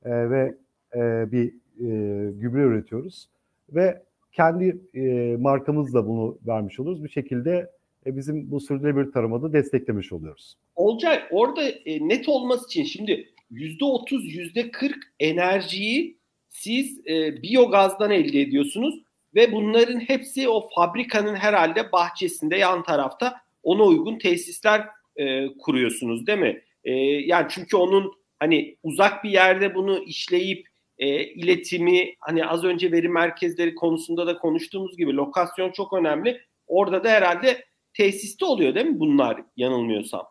e, 0.06 0.30
ve 0.30 0.56
e, 0.96 1.32
bir 1.32 1.54
e, 1.82 1.88
gübre 2.32 2.62
üretiyoruz 2.62 3.28
ve 3.70 4.02
kendi 4.32 4.78
e, 4.94 5.36
markamızla 5.40 6.08
bunu 6.08 6.38
vermiş 6.48 6.80
oluruz. 6.80 7.04
Bir 7.04 7.10
şekilde 7.10 7.70
e, 8.06 8.18
bizim 8.18 8.52
bu 8.52 8.60
sürdürülebilir 8.60 9.12
tarıma 9.12 9.42
da 9.42 9.54
desteklemiş 9.54 10.14
oluyoruz. 10.14 10.56
Olcay 10.76 11.20
orada 11.32 11.64
e, 11.64 12.08
net 12.08 12.30
olması 12.30 12.66
için 12.66 12.84
şimdi 12.84 13.30
yüzde 13.52 13.86
otuz, 13.86 14.36
yüzde 14.36 14.72
kırk 14.72 15.14
enerjiyi 15.20 16.18
siz 16.50 17.08
e, 17.08 17.42
biyogazdan 17.42 18.12
elde 18.12 18.42
ediyorsunuz 18.42 19.04
ve 19.36 19.52
bunların 19.52 20.00
hepsi 20.00 20.50
o 20.50 20.70
fabrikanın 20.76 21.36
herhalde 21.36 21.92
bahçesinde 21.92 22.58
yan 22.58 22.84
tarafta 22.84 23.36
ona 23.64 23.84
uygun 23.84 24.18
tesisler 24.18 24.88
e, 25.16 25.48
kuruyorsunuz 25.58 26.28
değil 26.28 26.40
mi? 26.40 26.62
E, 26.84 26.94
yani 27.02 27.48
çünkü 27.50 27.78
onun 27.78 28.12
hani 28.40 28.76
uzak 28.84 29.24
bir 29.24 29.30
yerde 29.30 29.76
bunu 29.76 30.04
işleyip 30.04 30.68
e, 31.02 31.24
iletimi 31.24 32.14
hani 32.20 32.46
az 32.46 32.64
önce 32.64 32.92
veri 32.92 33.10
merkezleri 33.10 33.76
konusunda 33.76 34.28
da 34.28 34.38
konuştuğumuz 34.38 34.98
gibi 34.98 35.14
lokasyon 35.14 35.72
çok 35.72 35.94
önemli. 35.94 36.42
Orada 36.68 37.04
da 37.04 37.10
herhalde 37.10 37.66
tesiste 37.94 38.46
oluyor 38.46 38.76
değil 38.76 38.86
mi 38.86 39.00
bunlar 39.00 39.44
yanılmıyorsam? 39.58 40.24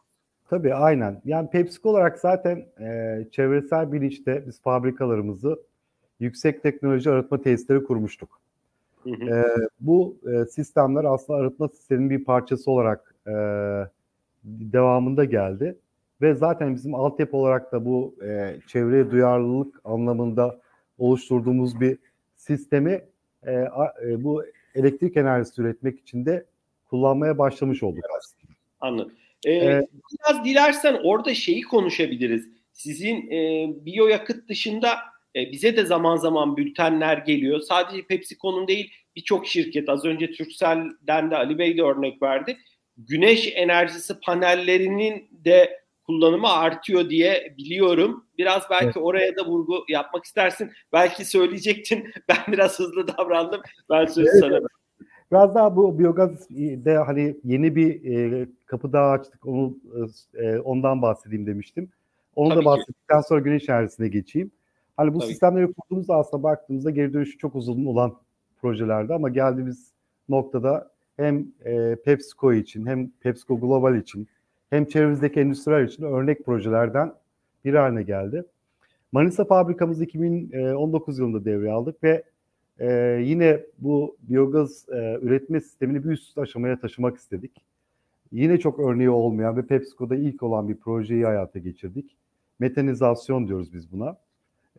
Tabii 0.50 0.74
aynen. 0.74 1.22
Yani 1.24 1.50
PepsiCo 1.50 1.90
olarak 1.90 2.18
zaten 2.18 2.66
e, 2.80 3.18
çevresel 3.32 3.92
bilinçte 3.92 4.44
biz 4.46 4.62
fabrikalarımızı 4.62 5.60
yüksek 6.20 6.62
teknoloji 6.62 7.10
arıtma 7.10 7.42
tesisleri 7.42 7.84
kurmuştuk. 7.84 8.40
Hı 9.02 9.10
hı. 9.10 9.30
E, 9.30 9.44
bu 9.80 10.16
e, 10.32 10.44
sistemler 10.44 11.04
aslında 11.04 11.38
arıtma 11.38 11.68
sisteminin 11.68 12.10
bir 12.10 12.24
parçası 12.24 12.70
olarak 12.70 13.14
e, 13.26 13.32
devamında 14.44 15.24
geldi. 15.24 15.78
Ve 16.22 16.34
zaten 16.34 16.74
bizim 16.74 16.94
altyapı 16.94 17.36
olarak 17.36 17.72
da 17.72 17.84
bu 17.84 18.14
e, 18.24 18.56
çevreye 18.66 19.10
duyarlılık 19.10 19.80
anlamında 19.84 20.60
oluşturduğumuz 20.98 21.80
bir 21.80 21.98
sistemi 22.36 23.04
e, 23.46 23.52
e, 23.52 24.24
bu 24.24 24.44
elektrik 24.74 25.16
enerjisi 25.16 25.62
üretmek 25.62 26.00
için 26.00 26.26
de 26.26 26.44
kullanmaya 26.86 27.38
başlamış 27.38 27.82
olduk 27.82 28.04
aslında. 28.18 28.52
Anladım. 28.80 29.12
Ee, 29.44 29.52
ee, 29.52 29.86
biraz 30.12 30.44
dilersen 30.44 31.00
orada 31.04 31.34
şeyi 31.34 31.62
konuşabiliriz. 31.62 32.48
Sizin 32.72 33.30
e, 33.30 33.68
biyoyakıt 33.84 34.48
dışında 34.48 34.98
e, 35.36 35.52
bize 35.52 35.76
de 35.76 35.84
zaman 35.84 36.16
zaman 36.16 36.56
bültenler 36.56 37.16
geliyor. 37.16 37.60
Sadece 37.60 38.06
PepsiCo'nun 38.06 38.68
değil 38.68 38.92
birçok 39.16 39.46
şirket 39.46 39.88
az 39.88 40.04
önce 40.04 40.32
Turkcell'den 40.32 41.30
de 41.30 41.36
Ali 41.36 41.58
Bey 41.58 41.76
de 41.76 41.82
örnek 41.82 42.22
verdi. 42.22 42.58
Güneş 42.96 43.52
enerjisi 43.54 44.20
panellerinin 44.20 45.28
de 45.32 45.79
kullanımı 46.10 46.52
artıyor 46.52 47.10
diye 47.10 47.54
biliyorum. 47.58 48.24
Biraz 48.38 48.62
belki 48.70 48.84
evet. 48.84 48.96
oraya 48.96 49.36
da 49.36 49.46
vurgu 49.46 49.84
yapmak 49.88 50.24
istersin. 50.24 50.70
Belki 50.92 51.24
söyleyecektin. 51.24 52.04
Ben 52.28 52.52
biraz 52.52 52.78
hızlı 52.78 53.08
davrandım. 53.08 53.60
Ben 53.90 54.06
sözü 54.06 54.28
evet. 54.32 54.40
sana 54.40 54.60
Biraz 55.32 55.54
daha 55.54 55.76
bu 55.76 55.98
biyogaz 55.98 56.50
de 56.50 56.98
hani 56.98 57.36
yeni 57.44 57.76
bir 57.76 58.14
e, 58.14 58.46
kapı 58.66 58.92
daha 58.92 59.10
açtık. 59.10 59.46
Onu 59.46 59.76
e, 60.34 60.58
ondan 60.58 61.02
bahsedeyim 61.02 61.46
demiştim. 61.46 61.88
Onu 62.36 62.48
Tabii 62.48 62.60
da 62.60 62.64
bahsettikten 62.64 63.20
ki. 63.20 63.28
sonra 63.28 63.40
güneş 63.40 63.68
enerjisine 63.68 64.08
geçeyim. 64.08 64.50
Hani 64.96 65.14
bu 65.14 65.18
Tabii. 65.18 65.28
sistemleri 65.28 65.72
kurduğumuzda 65.72 66.14
aslında 66.14 66.42
baktığımızda 66.42 66.90
geri 66.90 67.12
dönüşü 67.12 67.38
çok 67.38 67.54
uzun 67.54 67.84
olan 67.84 68.16
projelerde 68.60 69.14
ama 69.14 69.28
geldiğimiz 69.28 69.92
noktada 70.28 70.90
hem 71.16 71.46
e, 71.64 71.96
PepsiCo 72.04 72.52
için 72.52 72.86
hem 72.86 73.10
PepsiCo 73.10 73.60
Global 73.60 73.96
için 73.96 74.28
hem 74.70 74.84
çevremizdeki 74.84 75.40
endüstriler 75.40 75.82
için 75.82 76.02
örnek 76.02 76.44
projelerden 76.44 77.12
bir 77.64 77.74
haline 77.74 78.02
geldi. 78.02 78.44
Manisa 79.12 79.44
fabrikamızı 79.44 80.04
2019 80.04 81.18
yılında 81.18 81.44
devreye 81.44 81.72
aldık 81.72 82.02
ve 82.02 82.24
ee, 82.80 83.22
yine 83.24 83.60
bu 83.78 84.16
biyogaz 84.22 84.86
e, 84.88 85.18
üretme 85.22 85.60
sistemini 85.60 86.04
bir 86.04 86.10
üst 86.10 86.38
aşamaya 86.38 86.80
taşımak 86.80 87.16
istedik. 87.16 87.64
Yine 88.32 88.60
çok 88.60 88.78
örneği 88.78 89.10
olmayan 89.10 89.56
ve 89.56 89.66
PepsiCo'da 89.66 90.16
ilk 90.16 90.42
olan 90.42 90.68
bir 90.68 90.76
projeyi 90.76 91.24
hayata 91.24 91.58
geçirdik. 91.58 92.16
Metanizasyon 92.58 93.48
diyoruz 93.48 93.74
biz 93.74 93.92
buna. 93.92 94.16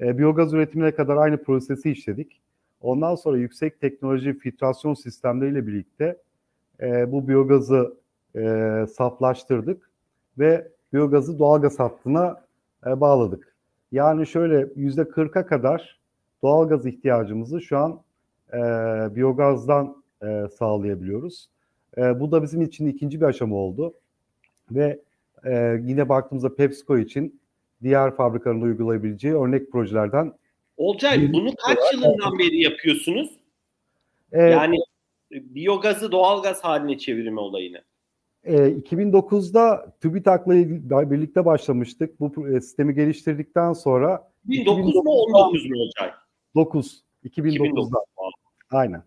E, 0.01 0.17
biyogaz 0.17 0.53
üretimine 0.53 0.91
kadar 0.91 1.17
aynı 1.17 1.43
prosesi 1.43 1.91
işledik. 1.91 2.41
Ondan 2.81 3.15
sonra 3.15 3.37
yüksek 3.37 3.81
teknoloji 3.81 4.33
filtrasyon 4.33 4.93
sistemleriyle 4.93 5.67
birlikte 5.67 6.17
e, 6.81 7.11
bu 7.11 7.27
biyogazı 7.27 7.97
e, 8.35 8.85
saflaştırdık 8.87 9.89
ve 10.39 10.67
biyogazı 10.93 11.39
doğalgaz 11.39 11.79
hattına 11.79 12.41
e, 12.87 13.01
bağladık. 13.01 13.55
Yani 13.91 14.27
şöyle 14.27 14.67
yüzde 14.75 15.01
40'a 15.01 15.45
kadar 15.45 15.99
doğalgaz 16.43 16.85
ihtiyacımızı 16.85 17.61
şu 17.61 17.77
an 17.77 18.01
e, 18.53 18.57
biyogazdan 19.15 20.03
e, 20.23 20.47
sağlayabiliyoruz. 20.57 21.49
E, 21.97 22.19
bu 22.19 22.31
da 22.31 22.43
bizim 22.43 22.61
için 22.61 22.87
ikinci 22.87 23.21
bir 23.21 23.25
aşama 23.25 23.55
oldu. 23.55 23.93
Ve 24.71 24.99
e, 25.45 25.81
yine 25.83 26.09
baktığımızda 26.09 26.55
PepsiCo 26.55 26.97
için 26.97 27.41
diğer 27.83 28.15
fabrikaların 28.15 28.61
uygulayabileceği 28.61 29.35
örnek 29.35 29.71
projelerden. 29.71 30.33
Olcay 30.77 31.33
bunu 31.33 31.55
kaç 31.55 31.77
yılından 31.93 32.39
beri 32.39 32.61
yapıyorsunuz? 32.61 33.29
Ee, 34.31 34.41
yani 34.41 34.77
biyogazı 35.31 36.11
doğalgaz 36.11 36.63
haline 36.63 36.97
çevirme 36.97 37.41
olayını. 37.41 37.81
E, 38.43 38.53
2009'da 38.53 39.93
TÜBİTAK'la 40.01 41.11
birlikte 41.11 41.45
başlamıştık. 41.45 42.19
Bu 42.19 42.47
e, 42.47 42.61
sistemi 42.61 42.95
geliştirdikten 42.95 43.73
sonra 43.73 44.31
2009 44.47 44.95
mu 44.95 45.11
19 45.11 45.65
mu 45.65 45.75
Olcay? 45.77 46.11
9. 46.55 47.03
2009'da. 47.25 47.49
2009. 47.49 47.89
Aynen. 48.71 49.03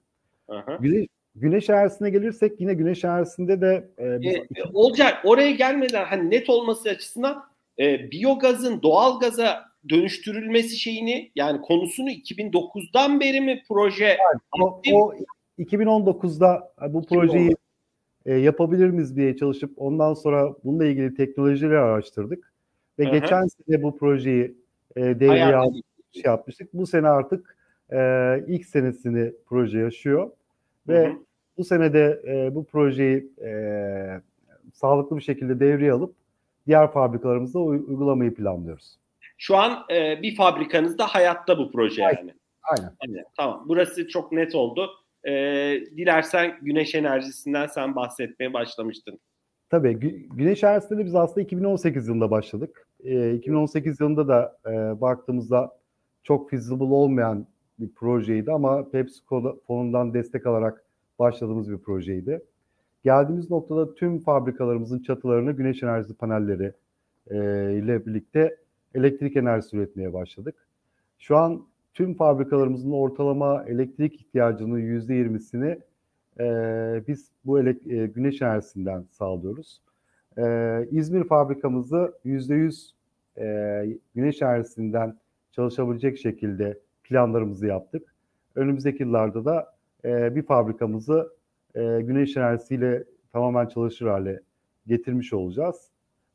Aha. 0.48 0.76
Güneş, 0.80 1.06
güneş 1.34 1.70
enerjisine 1.70 2.10
gelirsek 2.10 2.60
yine 2.60 2.74
güneş 2.74 3.04
enerjisinde 3.04 3.60
de 3.60 3.88
e, 3.98 4.20
biz... 4.20 4.34
e, 4.34 4.64
olacak 4.74 5.20
oraya 5.24 5.50
gelmeden 5.50 6.04
hani 6.04 6.30
net 6.30 6.50
olması 6.50 6.88
açısından 6.88 7.44
e, 7.78 8.10
biyogazın 8.10 8.82
doğal 8.82 9.20
gaza 9.20 9.64
dönüştürülmesi 9.88 10.76
şeyini 10.76 11.30
yani 11.34 11.60
konusunu 11.60 12.10
2009'dan 12.10 13.20
beri 13.20 13.40
mi 13.40 13.62
proje? 13.68 14.04
Yani, 14.04 14.40
o, 14.62 14.80
o 14.92 15.14
2019'da 15.58 16.72
bu 16.88 17.06
projeyi 17.06 17.56
e, 18.26 18.34
yapabilir 18.34 18.90
miyiz 18.90 19.16
diye 19.16 19.36
çalışıp 19.36 19.72
ondan 19.76 20.14
sonra 20.14 20.54
bununla 20.64 20.84
ilgili 20.84 21.14
teknolojileri 21.14 21.78
araştırdık 21.78 22.52
ve 22.98 23.04
Hı-hı. 23.04 23.12
geçen 23.12 23.46
sene 23.46 23.82
bu 23.82 23.98
projeyi 23.98 24.54
e, 24.96 25.02
devreye 25.02 25.56
aldık, 25.56 25.84
şey 26.12 26.22
yapmıştık. 26.24 26.74
Bu 26.74 26.86
sene 26.86 27.08
artık 27.08 27.56
e, 27.92 27.98
ilk 28.48 28.66
senesini 28.66 29.32
proje 29.46 29.78
yaşıyor 29.78 30.30
ve 30.88 31.06
Hı-hı. 31.06 31.18
bu 31.58 31.64
senede 31.64 32.22
e, 32.26 32.54
bu 32.54 32.64
projeyi 32.64 33.30
e, 33.44 34.20
sağlıklı 34.72 35.16
bir 35.16 35.22
şekilde 35.22 35.60
devreye 35.60 35.92
alıp 35.92 36.14
diğer 36.66 36.92
fabrikalarımızda 36.92 37.58
uygulamayı 37.58 38.34
planlıyoruz. 38.34 38.98
Şu 39.38 39.56
an 39.56 39.84
e, 39.90 40.22
bir 40.22 40.36
fabrikanızda 40.36 41.06
hayatta 41.06 41.58
bu 41.58 41.72
proje 41.72 42.06
Aynen. 42.06 42.18
yani. 42.18 42.34
Aynen. 42.62 42.90
Aynen. 43.00 43.24
Tamam. 43.36 43.64
Burası 43.68 44.08
çok 44.08 44.32
net 44.32 44.54
oldu. 44.54 44.90
E, 45.24 45.32
dilersen 45.96 46.58
güneş 46.62 46.94
enerjisinden 46.94 47.66
sen 47.66 47.96
bahsetmeye 47.96 48.52
başlamıştın. 48.52 49.18
Tabii 49.70 49.88
gü- 49.88 50.36
güneş 50.36 50.64
enerjisinde 50.64 50.98
de 50.98 51.04
biz 51.04 51.14
aslında 51.14 51.40
2018 51.40 52.08
yılında 52.08 52.30
başladık. 52.30 52.88
E, 53.04 53.34
2018 53.34 54.00
yılında 54.00 54.28
da 54.28 54.56
e, 54.66 55.00
baktığımızda 55.00 55.78
çok 56.22 56.50
feasible 56.50 56.84
olmayan 56.84 57.46
bir 57.78 57.88
projeydi 57.88 58.52
ama 58.52 58.90
PepsiCo 58.90 59.60
fonundan 59.66 60.14
destek 60.14 60.46
alarak 60.46 60.84
başladığımız 61.18 61.70
bir 61.70 61.78
projeydi. 61.78 62.42
Geldiğimiz 63.04 63.50
noktada 63.50 63.94
tüm 63.94 64.18
fabrikalarımızın 64.18 65.02
çatılarını 65.02 65.52
güneş 65.52 65.82
enerjisi 65.82 66.14
panelleri 66.14 66.72
e, 67.30 67.36
ile 67.78 68.06
birlikte 68.06 68.56
elektrik 68.94 69.36
enerjisi 69.36 69.76
üretmeye 69.76 70.12
başladık. 70.12 70.66
Şu 71.18 71.36
an 71.36 71.66
tüm 71.94 72.14
fabrikalarımızın 72.14 72.90
ortalama 72.90 73.64
elektrik 73.68 74.14
ihtiyacının 74.20 74.80
%20'sini 74.80 75.78
e, 76.40 76.46
biz 77.08 77.30
bu 77.44 77.60
elek- 77.60 77.86
e, 77.92 78.06
güneş 78.06 78.42
enerjisinden 78.42 79.04
sağlıyoruz. 79.10 79.80
E, 80.38 80.44
İzmir 80.90 81.24
fabrikamızı 81.24 82.14
%100 82.24 82.94
e, 83.38 83.98
güneş 84.14 84.42
enerjisinden 84.42 85.16
çalışabilecek 85.52 86.18
şekilde 86.18 86.78
planlarımızı 87.04 87.66
yaptık. 87.66 88.14
Önümüzdeki 88.54 89.02
yıllarda 89.02 89.44
da 89.44 89.74
e, 90.04 90.36
bir 90.36 90.42
fabrikamızı 90.42 91.32
e, 91.74 92.00
güneş 92.00 92.36
enerjisiyle 92.36 93.04
tamamen 93.32 93.66
çalışır 93.66 94.06
hale 94.06 94.40
getirmiş 94.86 95.32
olacağız. 95.32 95.88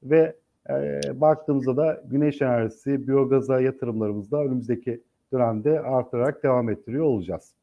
Ve 0.04 0.36
e, 0.70 1.02
baktığımızda 1.22 1.78
da 1.78 2.04
güneş 2.06 2.42
enerjisi, 2.42 3.08
biyogaza 3.08 3.62
yatırımlarımızda 3.62 4.44
önümüzdeki 4.44 5.02
dönemde 5.34 5.80
artarak 5.80 6.44
devam 6.44 6.70
ettiriyor 6.70 7.06
olacağız. 7.06 7.54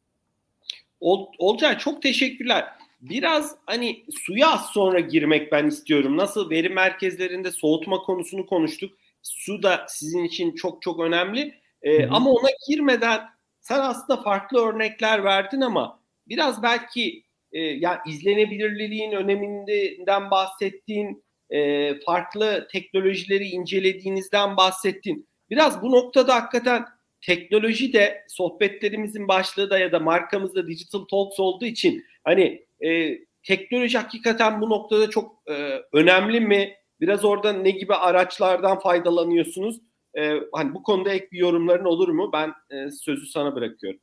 Ol, 1.00 1.26
Olcay 1.38 1.78
çok 1.78 2.02
teşekkürler. 2.02 2.64
Biraz 3.00 3.56
hani 3.66 4.04
suya 4.10 4.52
az 4.52 4.66
sonra 4.66 5.00
girmek 5.00 5.52
ben 5.52 5.66
istiyorum. 5.66 6.16
Nasıl 6.16 6.50
veri 6.50 6.68
merkezlerinde 6.68 7.50
soğutma 7.50 7.98
konusunu 7.98 8.46
konuştuk. 8.46 8.98
Su 9.22 9.62
da 9.62 9.86
sizin 9.88 10.24
için 10.24 10.54
çok 10.54 10.82
çok 10.82 11.00
önemli. 11.00 11.54
Ee, 11.82 12.06
ama 12.06 12.30
ona 12.30 12.48
girmeden 12.68 13.20
sen 13.60 13.80
aslında 13.80 14.22
farklı 14.22 14.66
örnekler 14.66 15.24
verdin 15.24 15.60
ama 15.60 16.00
biraz 16.28 16.62
belki 16.62 17.22
e, 17.52 17.58
yani 17.60 17.98
izlenebilirliğin 18.06 19.12
öneminden 19.12 20.30
bahsettiğin, 20.30 21.24
e, 21.50 22.00
farklı 22.00 22.68
teknolojileri 22.72 23.44
incelediğinizden 23.44 24.56
bahsettin. 24.56 25.28
Biraz 25.50 25.82
bu 25.82 25.92
noktada 25.92 26.34
hakikaten 26.34 26.84
teknoloji 27.26 27.92
de 27.92 28.24
sohbetlerimizin 28.28 29.28
başlığı 29.28 29.70
da 29.70 29.78
ya 29.78 29.92
da 29.92 30.00
markamızda 30.00 30.66
Digital 30.66 31.04
Talks 31.04 31.40
olduğu 31.40 31.64
için 31.64 32.04
hani 32.24 32.66
e, 32.84 33.18
teknoloji 33.42 33.98
hakikaten 33.98 34.60
bu 34.60 34.70
noktada 34.70 35.10
çok 35.10 35.42
e, 35.50 35.82
önemli 35.92 36.40
mi? 36.40 36.74
Biraz 37.00 37.24
orada 37.24 37.52
ne 37.52 37.70
gibi 37.70 37.94
araçlardan 37.94 38.78
faydalanıyorsunuz? 38.78 39.80
E, 40.18 40.32
hani 40.52 40.74
bu 40.74 40.82
konuda 40.82 41.10
ek 41.10 41.28
bir 41.32 41.38
yorumların 41.38 41.84
olur 41.84 42.08
mu? 42.08 42.30
Ben 42.32 42.52
e, 42.70 42.90
sözü 42.90 43.26
sana 43.26 43.54
bırakıyorum. 43.54 44.00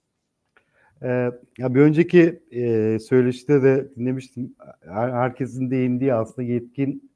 Ee, 1.04 1.32
ya 1.58 1.76
bir 1.76 1.80
önceki 1.80 2.40
e, 2.52 2.98
söyleşide 3.00 3.64
de 3.64 3.96
dinlemiştim. 3.96 4.56
Her, 4.82 5.10
herkesin 5.10 5.72
değindiği 5.72 6.14
aslında 6.14 6.48
yetkin 6.48 7.12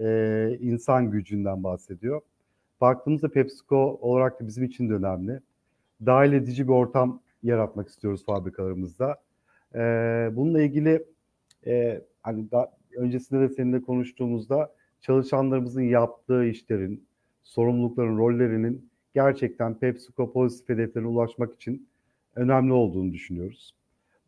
e, 0.00 0.58
insan 0.60 1.10
gücünden 1.10 1.64
bahsediyor. 1.64 2.20
Baktığımızda 2.80 3.28
PepsiCo 3.28 3.98
olarak 4.00 4.40
da 4.40 4.46
bizim 4.46 4.64
için 4.64 4.88
de 4.88 4.94
önemli. 4.94 5.40
Dahil 6.06 6.32
edici 6.32 6.68
bir 6.68 6.72
ortam 6.72 7.20
yaratmak 7.42 7.88
istiyoruz 7.88 8.24
fabrikalarımızda. 8.24 9.16
E, 9.74 9.78
bununla 10.32 10.62
ilgili 10.62 11.04
e, 11.66 12.02
hani 12.22 12.50
da, 12.50 12.72
öncesinde 12.96 13.40
de 13.40 13.48
seninle 13.48 13.82
konuştuğumuzda 13.82 14.72
çalışanlarımızın 15.00 15.82
yaptığı 15.82 16.44
işlerin, 16.44 17.04
sorumlulukların, 17.42 18.18
rollerinin 18.18 18.90
gerçekten 19.14 19.78
PepsiCo 19.78 20.32
pozitif 20.32 20.68
hedeflerine 20.68 21.08
ulaşmak 21.08 21.54
için 21.54 21.88
önemli 22.36 22.72
olduğunu 22.72 23.12
düşünüyoruz. 23.12 23.74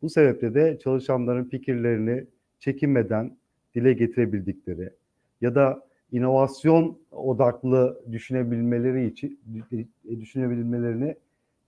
Bu 0.01 0.09
sebeple 0.09 0.53
de 0.53 0.79
çalışanların 0.83 1.43
fikirlerini 1.43 2.25
çekinmeden 2.59 3.37
dile 3.75 3.93
getirebildikleri 3.93 4.89
ya 5.41 5.55
da 5.55 5.87
inovasyon 6.13 6.97
odaklı 7.11 8.01
düşünebilmeleri 8.11 9.07
için 9.07 9.39
düşünebilmelerini 10.19 11.15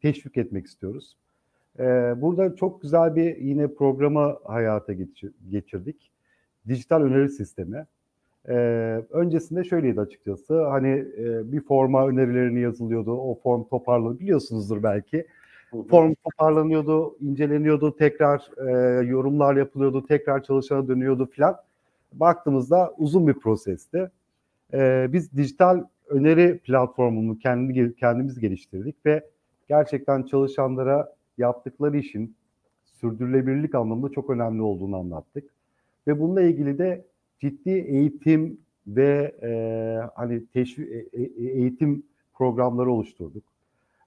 teşvik 0.02 0.38
etmek 0.38 0.66
istiyoruz. 0.66 1.18
Ee, 1.80 1.84
burada 2.18 2.56
çok 2.56 2.82
güzel 2.82 3.16
bir 3.16 3.38
yine 3.38 3.68
programı 3.68 4.38
hayata 4.44 4.94
geçirdik. 5.50 6.12
Dijital 6.68 7.02
öneri 7.02 7.30
sistemi. 7.30 7.86
Ee, 8.50 8.54
öncesinde 9.10 9.64
şöyleydi 9.64 10.02
açıkçası. 10.02 10.64
Hani 10.66 10.90
e, 11.18 11.52
bir 11.52 11.62
forma 11.62 12.08
önerilerini 12.08 12.60
yazılıyordu. 12.60 13.12
O 13.12 13.40
form 13.44 13.64
toparlanıyor. 13.64 14.20
Biliyorsunuzdur 14.20 14.84
belki. 14.84 15.28
Form 15.90 16.14
toparlanıyordu, 16.24 17.18
inceleniyordu, 17.22 17.96
tekrar 17.96 18.52
e, 18.68 19.06
yorumlar 19.06 19.56
yapılıyordu, 19.56 20.06
tekrar 20.06 20.44
çalışana 20.44 20.88
dönüyordu 20.88 21.26
filan. 21.26 21.56
Baktığımızda 22.14 22.94
uzun 22.98 23.28
bir 23.28 23.34
prosesti. 23.34 24.10
E, 24.74 25.08
biz 25.14 25.38
dijital 25.38 25.84
öneri 26.08 26.58
platformunu 26.58 27.40
kendi, 27.40 27.96
kendimiz 27.96 28.40
geliştirdik 28.40 29.06
ve 29.06 29.30
gerçekten 29.68 30.24
çalışanlara 30.24 31.16
yaptıkları 31.38 31.98
işin 31.98 32.36
sürdürülebilirlik 32.86 33.76
anlamında 33.76 34.10
çok 34.10 34.30
önemli 34.30 34.62
olduğunu 34.62 34.98
anlattık. 34.98 35.50
Ve 36.08 36.20
bununla 36.20 36.42
ilgili 36.42 36.78
de 36.78 37.06
ciddi 37.40 37.70
eğitim 37.70 38.58
ve 38.88 39.36
e, 39.42 39.50
hani 40.16 40.46
teşvik 40.46 40.90
e, 40.90 41.22
e, 41.22 41.50
eğitim 41.52 42.04
programları 42.34 42.92
oluşturduk 42.92 43.44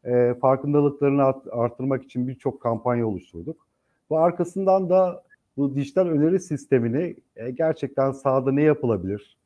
e, 0.04 0.34
farkındalıklarını 0.40 1.24
art, 1.24 1.46
arttırmak 1.50 2.04
için 2.04 2.28
birçok 2.28 2.60
kampanya 2.62 3.06
oluşturduk. 3.06 3.66
Bu 4.10 4.18
arkasından 4.18 4.90
da 4.90 5.22
bu 5.56 5.74
dijital 5.74 6.06
öneri 6.06 6.40
sistemini 6.40 7.16
e, 7.36 7.50
gerçekten 7.50 8.12
sahada 8.12 8.52
ne 8.52 8.62
yapılabilir? 8.62 9.38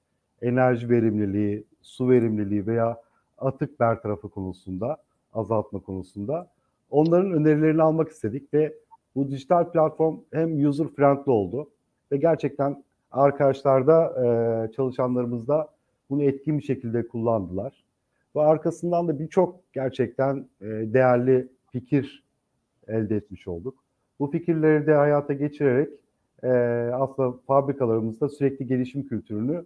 Enerji 0.43 0.91
verimliliği, 0.91 1.65
su 1.83 2.11
verimliliği 2.11 2.67
veya 2.67 3.01
atık 3.39 3.81
bertarafı 3.81 4.29
konusunda, 4.29 4.97
azaltma 5.33 5.79
konusunda 5.79 6.49
onların 6.91 7.33
önerilerini 7.33 7.83
almak 7.83 8.09
istedik 8.09 8.55
ve 8.55 8.75
bu 9.15 9.31
dijital 9.31 9.71
platform 9.71 10.17
hem 10.33 10.67
user 10.67 10.89
friendly 10.89 11.31
oldu 11.31 11.71
ve 12.13 12.17
gerçekten 12.17 12.85
arkadaşlar 13.11 13.87
da 13.87 14.15
e, 14.25 14.73
çalışanlarımız 14.73 15.49
da 15.49 15.69
bunu 16.11 16.23
etkin 16.23 16.59
bir 16.59 16.63
şekilde 16.63 17.09
kullandılar. 17.09 17.85
Ve 18.37 18.41
arkasından 18.41 19.09
da 19.09 19.19
birçok 19.19 19.73
gerçekten 19.73 20.49
e, 20.61 20.67
değerli 20.67 21.49
fikir 21.73 22.25
elde 22.89 23.17
etmiş 23.17 23.49
olduk. 23.49 23.75
Bu 24.21 24.31
fikirleri 24.31 24.87
de 24.87 24.95
hayata 24.95 25.33
geçirerek 25.33 25.89
e, 26.43 26.49
aslında 26.95 27.37
fabrikalarımızda 27.47 28.29
sürekli 28.29 28.67
gelişim 28.67 29.07
kültürünü 29.07 29.65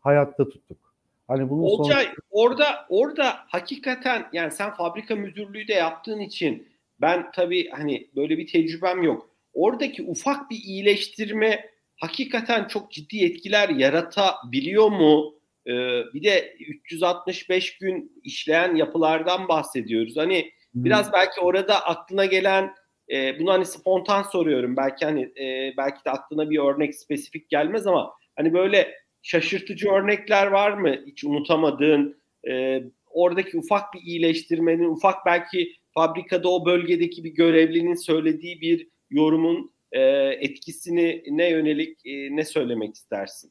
hayatta 0.00 0.48
tuttuk. 0.48 0.94
Hani 1.28 1.50
bunun 1.50 1.62
Olcay 1.62 2.04
son... 2.04 2.14
orada 2.30 2.86
orada 2.88 3.38
hakikaten 3.48 4.28
yani 4.32 4.52
sen 4.52 4.70
fabrika 4.70 5.16
müdürlüğü 5.16 5.68
de 5.68 5.72
yaptığın 5.72 6.20
için 6.20 6.68
ben 7.00 7.30
tabii 7.30 7.68
hani 7.70 8.08
böyle 8.16 8.38
bir 8.38 8.46
tecrübem 8.46 9.02
yok. 9.02 9.30
Oradaki 9.52 10.02
ufak 10.02 10.50
bir 10.50 10.56
iyileştirme 10.56 11.70
hakikaten 11.96 12.68
çok 12.68 12.92
ciddi 12.92 13.24
etkiler 13.24 13.68
yaratabiliyor 13.68 14.88
mu? 14.88 15.34
Ee, 15.66 15.72
bir 16.14 16.22
de 16.22 16.54
365 16.58 17.78
gün 17.78 18.20
işleyen 18.24 18.74
yapılardan 18.74 19.48
bahsediyoruz. 19.48 20.16
Hani 20.16 20.50
hmm. 20.72 20.84
biraz 20.84 21.12
belki 21.12 21.40
orada 21.40 21.84
aklına 21.86 22.24
gelen 22.24 22.74
e, 23.12 23.38
bunu 23.38 23.52
hani 23.52 23.66
spontan 23.66 24.22
soruyorum. 24.22 24.76
Belki 24.76 25.04
hani 25.04 25.22
e, 25.22 25.74
belki 25.76 26.04
de 26.04 26.10
aklına 26.10 26.50
bir 26.50 26.58
örnek 26.58 26.94
spesifik 26.94 27.50
gelmez 27.50 27.86
ama 27.86 28.12
hani 28.36 28.54
böyle 28.54 28.94
şaşırtıcı 29.22 29.90
örnekler 29.90 30.46
var 30.46 30.72
mı? 30.72 30.96
Hiç 31.06 31.24
unutamadığın 31.24 32.16
e, 32.48 32.82
oradaki 33.10 33.58
ufak 33.58 33.94
bir 33.94 34.00
iyileştirmenin, 34.00 34.84
ufak 34.84 35.26
belki 35.26 35.72
fabrikada 35.94 36.48
o 36.48 36.66
bölgedeki 36.66 37.24
bir 37.24 37.34
görevlinin 37.34 37.94
söylediği 37.94 38.60
bir 38.60 38.88
yorumun 39.10 39.70
e, 39.92 40.00
etkisini 40.40 41.22
ne 41.30 41.50
yönelik 41.50 42.06
e, 42.06 42.36
ne 42.36 42.44
söylemek 42.44 42.94
istersin? 42.94 43.50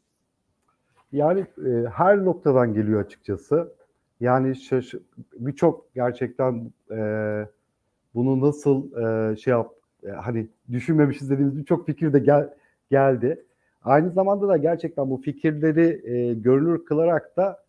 Yani 1.11 1.39
e, 1.39 1.89
her 1.93 2.25
noktadan 2.25 2.73
geliyor 2.73 3.05
açıkçası. 3.05 3.73
Yani 4.19 4.55
birçok 5.33 5.95
gerçekten 5.95 6.71
e, 6.91 6.99
bunu 8.15 8.41
nasıl 8.41 8.91
e, 9.01 9.35
şey 9.37 9.51
yap 9.51 9.73
e, 10.03 10.09
hani 10.09 10.47
düşünmemişiz 10.71 11.29
dediğimiz 11.29 11.57
birçok 11.57 11.85
fikir 11.85 12.13
de 12.13 12.19
gel, 12.19 12.53
geldi. 12.91 13.45
Aynı 13.89 14.11
zamanda 14.11 14.47
da 14.47 14.57
gerçekten 14.57 15.09
bu 15.09 15.17
fikirleri 15.17 16.11
e, 16.11 16.33
görünür 16.33 16.85
kılarak 16.85 17.37
da 17.37 17.63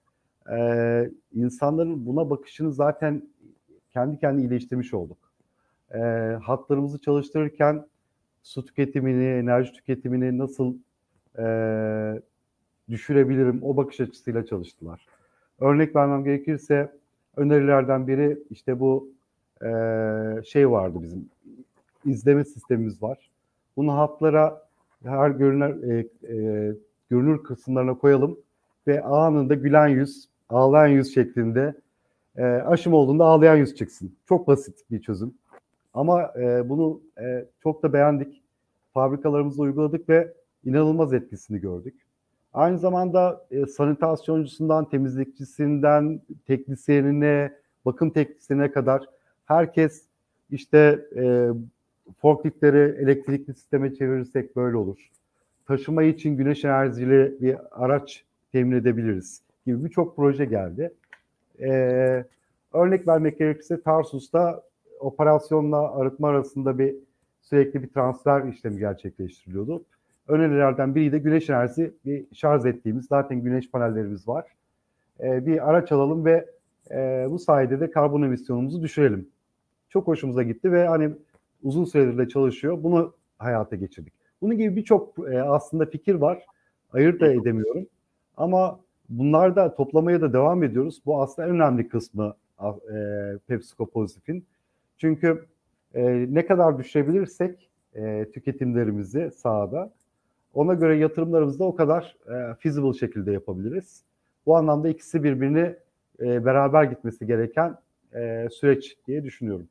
e, 0.57 1.11
insanların 1.35 2.07
buna 2.07 2.31
bakışını 2.31 2.73
zaten 2.73 3.23
kendi 3.93 4.19
kendi 4.19 4.43
iyileştirmiş 4.43 4.95
olduk. 4.95 5.19
E, 5.95 5.99
hatlarımızı 6.43 7.01
çalıştırırken 7.01 7.87
su 8.43 8.65
tüketimini, 8.65 9.25
enerji 9.25 9.73
tüketimini 9.73 10.39
nasıl 10.39 10.75
e, 11.39 11.45
düşürebilirim 12.91 13.61
o 13.63 13.77
bakış 13.77 14.01
açısıyla 14.01 14.47
çalıştılar. 14.47 15.07
Örnek 15.61 15.97
vermem 15.97 16.25
gerekirse 16.25 16.93
önerilerden 17.37 18.07
biri 18.07 18.39
işte 18.51 18.81
bu 18.81 19.09
e, 19.63 19.69
şey 20.45 20.71
vardı 20.71 20.99
bizim 21.03 21.29
izleme 22.05 22.45
sistemimiz 22.45 23.03
var. 23.03 23.31
Bunu 23.77 23.97
hatlara 23.97 24.70
her 25.05 25.31
görünür 25.31 25.83
e, 25.91 25.99
e, 25.99 26.75
görünür 27.11 27.43
kısımlarına 27.43 27.95
koyalım 27.95 28.39
ve 28.87 29.03
anında 29.03 29.55
gülen 29.55 29.89
yüz, 29.89 30.29
ağlayan 30.49 30.89
yüz 30.89 31.15
şeklinde 31.15 31.75
e, 32.37 32.45
aşım 32.45 32.93
olduğunda 32.93 33.25
ağlayan 33.25 33.57
yüz 33.57 33.75
çıksın. 33.75 34.13
Çok 34.29 34.47
basit 34.47 34.91
bir 34.91 35.03
çözüm. 35.03 35.35
Ama 35.95 36.33
e, 36.41 36.69
bunu 36.69 37.01
e, 37.21 37.45
çok 37.63 37.83
da 37.83 37.93
beğendik. 37.93 38.43
Fabrikalarımızda 38.95 39.63
uyguladık 39.63 40.09
ve 40.09 40.33
inanılmaz 40.65 41.13
etkisini 41.13 41.61
gördük. 41.61 41.95
Aynı 42.53 42.79
zamanda 42.79 43.47
e, 43.51 43.67
sanitasyoncusundan, 43.67 44.89
temizlikçisinden, 44.89 46.21
teknisyenine, 46.47 47.53
bakım 47.85 48.11
teknisyenine 48.11 48.73
kadar 48.73 49.05
herkes 49.47 50.05
işte 50.51 51.05
e, 51.17 51.49
forkliftleri 52.19 53.03
elektrikli 53.03 53.55
sisteme 53.55 53.95
çevirirsek 53.95 54.57
böyle 54.57 54.77
olur. 54.77 55.11
Taşıma 55.67 56.03
için 56.03 56.37
güneş 56.37 56.65
enerjili 56.65 57.37
bir 57.41 57.57
araç 57.71 58.25
temin 58.53 58.77
edebiliriz 58.77 59.43
gibi 59.67 59.85
birçok 59.85 60.17
proje 60.17 60.45
geldi. 60.45 60.95
Ee, 61.61 62.25
örnek 62.73 63.09
vermek 63.09 63.39
gerekirse 63.39 63.83
Tarsus'ta 63.83 64.63
operasyonla 65.01 65.95
arıtma 65.95 66.29
arasında 66.29 66.79
bir 66.79 66.95
sürekli 67.43 67.83
bir 67.83 67.89
transfer 67.89 68.45
işlemi 68.45 68.79
gerçekleştiriliyordu. 68.79 69.85
Önerilerden 70.29 70.95
biri 70.95 71.13
de 71.13 71.19
güneş 71.19 71.51
enerjisi 71.51 71.95
bir 72.05 72.25
şarj 72.35 72.67
ettiğimiz 72.67 73.07
zaten 73.07 73.41
güneş 73.41 73.71
panellerimiz 73.71 74.29
var. 74.29 74.45
Ee, 75.21 75.47
bir 75.47 75.71
araç 75.71 75.93
alalım 75.93 76.25
ve 76.25 76.47
e, 76.91 77.27
bu 77.31 77.39
sayede 77.39 77.81
de 77.81 77.91
karbon 77.91 78.23
emisyonumuzu 78.23 78.83
düşürelim. 78.83 79.29
Çok 79.89 80.07
hoşumuza 80.07 80.43
gitti 80.43 80.73
ve 80.73 80.87
hani 80.87 81.11
uzun 81.63 81.85
süredir 81.85 82.19
de 82.19 82.29
çalışıyor. 82.29 82.83
Bunu 82.83 83.15
hayata 83.39 83.77
geçirdik. 83.77 84.13
Bunun 84.43 84.59
gibi 84.59 84.77
birçok 84.77 85.19
e, 85.33 85.43
aslında 85.43 85.87
fikir 85.87 86.15
var. 86.15 86.47
Ayırt 86.93 87.21
da 87.21 87.33
edemiyorum. 87.33 87.87
Ama 88.37 88.81
bunlar 89.09 89.57
da 89.57 89.75
toplamaya 89.75 90.21
da 90.21 90.33
devam 90.33 90.63
ediyoruz. 90.63 91.03
Bu 91.07 91.23
aslında 91.23 91.49
en 91.49 91.55
önemli 91.55 91.89
kısmı 91.89 92.35
e, 92.63 92.99
PepsiCo 93.47 93.87
Pozitif'in. 93.87 94.45
Çünkü 94.99 95.47
e, 95.95 96.27
ne 96.35 96.47
kadar 96.47 96.79
düşürebilirsek 96.79 97.71
e, 97.95 98.27
tüketimlerimizi 98.35 99.31
sahada 99.31 99.93
ona 100.55 100.75
göre 100.75 100.97
yatırımlarımızı 100.97 101.59
da 101.59 101.65
o 101.65 101.75
kadar 101.75 102.17
e, 102.27 102.55
feasible 102.55 102.93
şekilde 102.93 103.33
yapabiliriz. 103.33 104.03
Bu 104.47 104.57
anlamda 104.57 104.89
ikisi 104.89 105.23
birbirini 105.25 105.77
e, 106.21 106.45
beraber 106.45 106.85
gitmesi 106.85 107.27
gereken 107.27 107.77
e, 108.15 108.49
süreç 108.51 108.97
diye 109.07 109.25
düşünüyorum. 109.25 109.69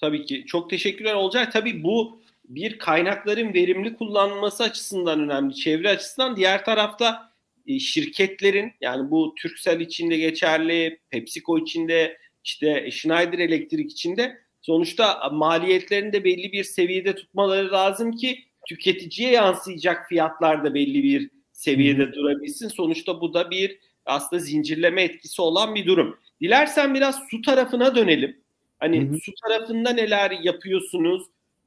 Tabii 0.00 0.26
ki. 0.26 0.44
Çok 0.46 0.70
teşekkürler 0.70 1.14
olacak. 1.14 1.52
Tabii 1.52 1.82
bu 1.82 2.22
bir 2.44 2.78
kaynakların 2.78 3.54
verimli 3.54 3.96
kullanılması 3.96 4.64
açısından 4.64 5.20
önemli. 5.20 5.54
Çevre 5.54 5.88
açısından 5.88 6.36
diğer 6.36 6.64
tarafta 6.64 7.32
e, 7.66 7.78
şirketlerin 7.78 8.72
yani 8.80 9.10
bu 9.10 9.34
Türksel 9.38 9.80
içinde 9.80 10.16
geçerli, 10.16 11.00
PepsiCo 11.10 11.58
içinde, 11.58 12.18
işte 12.44 12.90
Schneider 12.90 13.38
Elektrik 13.38 13.90
içinde 13.90 14.38
sonuçta 14.60 15.30
maliyetlerini 15.32 16.12
de 16.12 16.24
belli 16.24 16.52
bir 16.52 16.64
seviyede 16.64 17.14
tutmaları 17.14 17.72
lazım 17.72 18.12
ki 18.12 18.38
tüketiciye 18.68 19.30
yansıyacak 19.30 20.08
fiyatlar 20.08 20.64
da 20.64 20.74
belli 20.74 21.02
bir 21.02 21.30
seviyede 21.52 22.12
durabilsin. 22.12 22.68
Sonuçta 22.68 23.20
bu 23.20 23.34
da 23.34 23.50
bir 23.50 23.78
aslında 24.06 24.42
zincirleme 24.42 25.02
etkisi 25.02 25.42
olan 25.42 25.74
bir 25.74 25.86
durum. 25.86 26.18
Dilersen 26.40 26.94
biraz 26.94 27.20
su 27.30 27.42
tarafına 27.42 27.94
dönelim. 27.94 28.40
Hani 28.78 29.08
hı 29.08 29.14
hı. 29.14 29.18
su 29.18 29.32
tarafında 29.42 29.90
neler 29.90 30.30
yapıyorsunuz? 30.30 31.22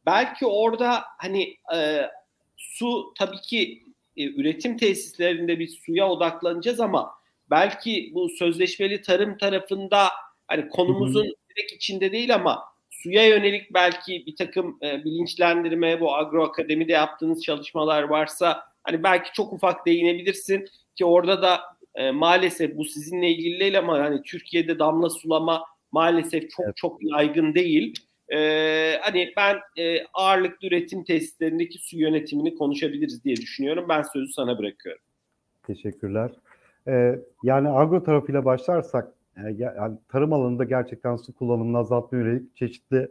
Belki 0.05 0.45
orada 0.45 1.03
hani 1.17 1.57
e, 1.75 2.01
su 2.57 3.13
tabii 3.17 3.41
ki 3.41 3.83
e, 4.17 4.25
üretim 4.25 4.77
tesislerinde 4.77 5.59
bir 5.59 5.67
suya 5.67 6.09
odaklanacağız 6.09 6.79
ama 6.79 7.11
belki 7.49 8.11
bu 8.13 8.29
sözleşmeli 8.29 9.01
tarım 9.01 9.37
tarafında 9.37 10.09
hani 10.47 10.69
konumuzun 10.69 11.23
hı 11.23 11.27
hı. 11.27 11.33
direkt 11.49 11.71
içinde 11.71 12.11
değil 12.11 12.35
ama 12.35 12.63
suya 12.89 13.27
yönelik 13.27 13.73
belki 13.73 14.23
bir 14.25 14.35
takım 14.35 14.77
e, 14.81 15.05
bilinçlendirme 15.05 16.01
bu 16.01 16.15
agro 16.15 16.43
akademide 16.43 16.91
yaptığınız 16.91 17.43
çalışmalar 17.43 18.03
varsa 18.03 18.63
hani 18.83 19.03
belki 19.03 19.33
çok 19.33 19.53
ufak 19.53 19.85
değinebilirsin 19.85 20.67
ki 20.95 21.05
orada 21.05 21.41
da 21.41 21.61
e, 21.95 22.11
maalesef 22.11 22.77
bu 22.77 22.85
sizinle 22.85 23.29
ilgili 23.29 23.59
değil 23.59 23.79
ama 23.79 23.99
hani 23.99 24.23
Türkiye'de 24.23 24.79
damla 24.79 25.09
sulama 25.09 25.65
maalesef 25.91 26.49
çok 26.49 26.65
evet. 26.65 26.77
çok 26.77 26.97
yaygın 27.03 27.53
değil. 27.53 27.95
Ee, 28.33 28.97
hani 29.01 29.33
ben 29.37 29.57
e, 29.77 30.03
ağırlıklı 30.13 30.67
üretim 30.67 31.03
tesislerindeki 31.03 31.77
su 31.79 31.97
yönetimini 31.97 32.55
konuşabiliriz 32.55 33.23
diye 33.23 33.35
düşünüyorum. 33.35 33.85
Ben 33.89 34.01
sözü 34.01 34.33
sana 34.33 34.57
bırakıyorum. 34.57 35.01
Teşekkürler. 35.67 36.31
Ee, 36.87 37.19
yani 37.43 37.69
agro 37.69 38.03
tarafıyla 38.03 38.45
başlarsak 38.45 39.13
e, 39.37 39.41
yani 39.57 39.97
tarım 40.09 40.33
alanında 40.33 40.63
gerçekten 40.63 41.15
su 41.15 41.33
kullanımını 41.33 41.77
azaltma 41.77 42.17
yönelik 42.17 42.55
çeşitli 42.55 43.07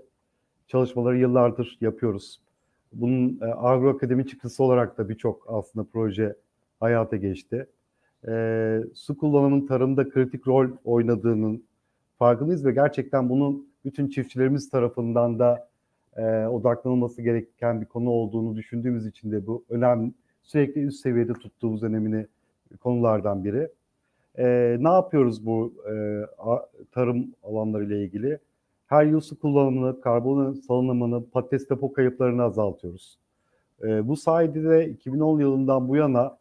çalışmaları 0.69 1.19
yıllardır 1.19 1.79
yapıyoruz. 1.81 2.41
Bunun 2.93 3.39
e, 3.43 3.45
agro 3.45 3.95
akademi 3.95 4.27
çıktısı 4.27 4.63
olarak 4.63 4.99
da 4.99 5.09
birçok 5.09 5.45
aslında 5.49 5.87
proje 5.93 6.37
hayata 6.81 7.17
geçti. 7.17 7.67
E, 8.29 8.33
su 8.95 9.19
kullanımının 9.19 9.67
tarımda 9.67 10.09
kritik 10.09 10.49
rol 10.49 10.69
oynadığının 10.85 11.65
farkındayız 12.21 12.65
ve 12.65 12.73
gerçekten 12.73 13.29
bunun 13.29 13.69
bütün 13.85 14.09
çiftçilerimiz 14.09 14.71
tarafından 14.71 15.39
da 15.39 15.69
e, 16.17 16.47
odaklanılması 16.47 17.23
gereken 17.23 17.81
bir 17.81 17.87
konu 17.87 18.11
olduğunu 18.11 18.57
düşündüğümüz 18.57 19.07
için 19.07 19.33
de 19.33 19.47
bu 19.47 19.65
önemli 19.69 20.13
sürekli 20.43 20.81
üst 20.81 21.01
seviyede 21.01 21.33
tuttuğumuz 21.33 21.83
önemini 21.83 22.27
konulardan 22.81 23.45
biri. 23.45 23.69
E, 24.39 24.77
ne 24.81 24.89
yapıyoruz 24.89 25.47
bu 25.47 25.75
e, 25.93 26.25
tarım 26.93 27.35
alanları 27.43 27.85
ile 27.85 28.05
ilgili? 28.05 28.39
Her 28.87 29.05
yıl 29.05 29.21
su 29.21 29.41
kullanımını, 29.41 30.01
karbon 30.01 30.53
salınımını, 30.53 31.31
patates 31.31 31.71
depo 31.71 31.93
kayıplarını 31.93 32.43
azaltıyoruz. 32.43 33.19
E, 33.83 34.09
bu 34.09 34.17
sayede 34.17 34.65
de 34.65 34.89
2010 34.89 35.41
yılından 35.41 35.89
bu 35.89 35.97
yana 35.97 36.39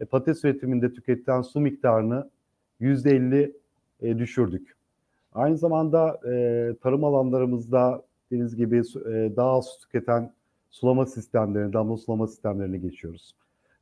e, 0.00 0.04
patates 0.04 0.44
üretiminde 0.44 0.92
tüketilen 0.92 1.42
su 1.42 1.60
miktarını 1.60 2.30
%50 2.80 3.52
e, 4.00 4.18
düşürdük. 4.18 4.81
Aynı 5.34 5.58
zamanda 5.58 6.20
e, 6.32 6.74
tarım 6.82 7.04
alanlarımızda 7.04 8.02
deniz 8.32 8.56
gibi 8.56 8.76
e, 8.78 9.36
daha 9.36 9.50
az 9.50 9.66
su 9.66 9.80
tüketen 9.80 10.32
sulama 10.70 11.06
sistemlerini, 11.06 11.72
damla 11.72 11.96
sulama 11.96 12.26
sistemlerini 12.26 12.80
geçiyoruz. 12.80 13.34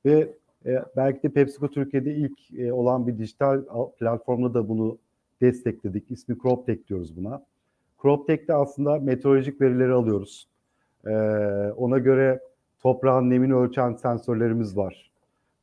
Ve 0.05 0.35
e, 0.67 0.83
belki 0.97 1.23
de 1.23 1.29
PepsiCo 1.29 1.69
Türkiye'de 1.69 2.15
ilk 2.15 2.39
e, 2.59 2.73
olan 2.73 3.07
bir 3.07 3.19
dijital 3.19 3.63
platformda 3.99 4.55
da 4.55 4.69
bunu 4.69 4.99
destekledik. 5.41 6.11
İsmi 6.11 6.39
CropTech 6.39 6.89
diyoruz 6.89 7.17
buna. 7.17 7.43
CropTech'te 8.03 8.55
aslında 8.55 8.99
meteorolojik 8.99 9.61
verileri 9.61 9.93
alıyoruz. 9.93 10.49
E, 11.07 11.11
ona 11.77 11.99
göre 11.99 12.41
toprağın 12.83 13.31
nemini 13.31 13.55
ölçen 13.55 13.93
sensörlerimiz 13.93 14.77
var. 14.77 15.11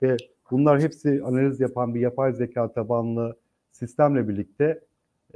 Ve 0.02 0.18
bunlar 0.52 0.82
hepsi 0.82 1.22
analiz 1.24 1.60
yapan 1.60 1.96
bir 1.96 2.00
yapay 2.00 2.34
zeka 2.34 2.72
tabanlı 2.72 3.36
sistemle 3.72 4.28
birlikte 4.28 4.82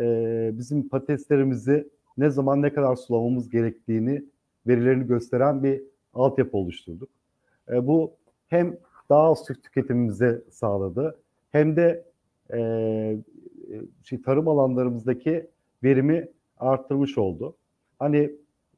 e, 0.01 0.51
bizim 0.53 0.89
patateslerimizi 0.89 1.89
ne 2.17 2.29
zaman 2.29 2.61
ne 2.61 2.73
kadar 2.73 2.95
sulamamız 2.95 3.49
gerektiğini 3.49 4.25
verilerini 4.67 5.07
gösteren 5.07 5.63
bir 5.63 5.81
altyapı 6.13 6.57
oluşturduk. 6.57 7.09
E, 7.71 7.87
bu 7.87 8.13
hem 8.47 8.77
daha 9.09 9.31
az 9.31 9.45
su 9.45 9.53
tüketimimizi 9.53 10.41
sağladı 10.51 11.19
hem 11.51 11.75
de 11.75 12.05
e, 12.53 13.17
şey, 14.03 14.21
tarım 14.21 14.47
alanlarımızdaki 14.47 15.47
verimi 15.83 16.27
arttırmış 16.57 17.17
oldu. 17.17 17.55
Hani 17.99 18.31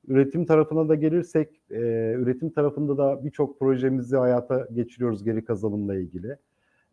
üretim 0.07 0.45
tarafına 0.45 0.89
da 0.89 0.95
gelirsek, 0.95 1.62
e, 1.71 1.79
üretim 2.12 2.49
tarafında 2.49 2.97
da 2.97 3.25
birçok 3.25 3.59
projemizi 3.59 4.17
hayata 4.17 4.67
geçiriyoruz 4.73 5.23
geri 5.23 5.45
kazanımla 5.45 5.95
ilgili. 5.95 6.38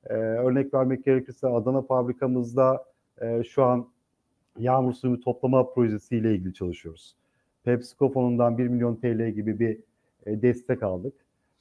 E, 0.07 0.15
örnek 0.15 0.75
vermek 0.75 1.05
gerekirse 1.05 1.47
Adana 1.47 1.83
fabrikamızda 1.83 2.85
e, 3.21 3.45
şu 3.45 3.65
an 3.65 3.89
yağmur 4.61 4.93
suyu 4.93 5.21
toplama 5.21 5.71
projesiyle 5.71 6.35
ilgili 6.35 6.55
çalışıyoruz. 6.55 7.15
PepsiCo 7.65 8.09
fonundan 8.13 8.59
1 8.59 8.69
milyon 8.69 8.97
TL 8.97 9.31
gibi 9.31 9.61
bir 9.61 9.79
e, 10.27 10.43
destek 10.43 10.83
aldık. 10.83 11.15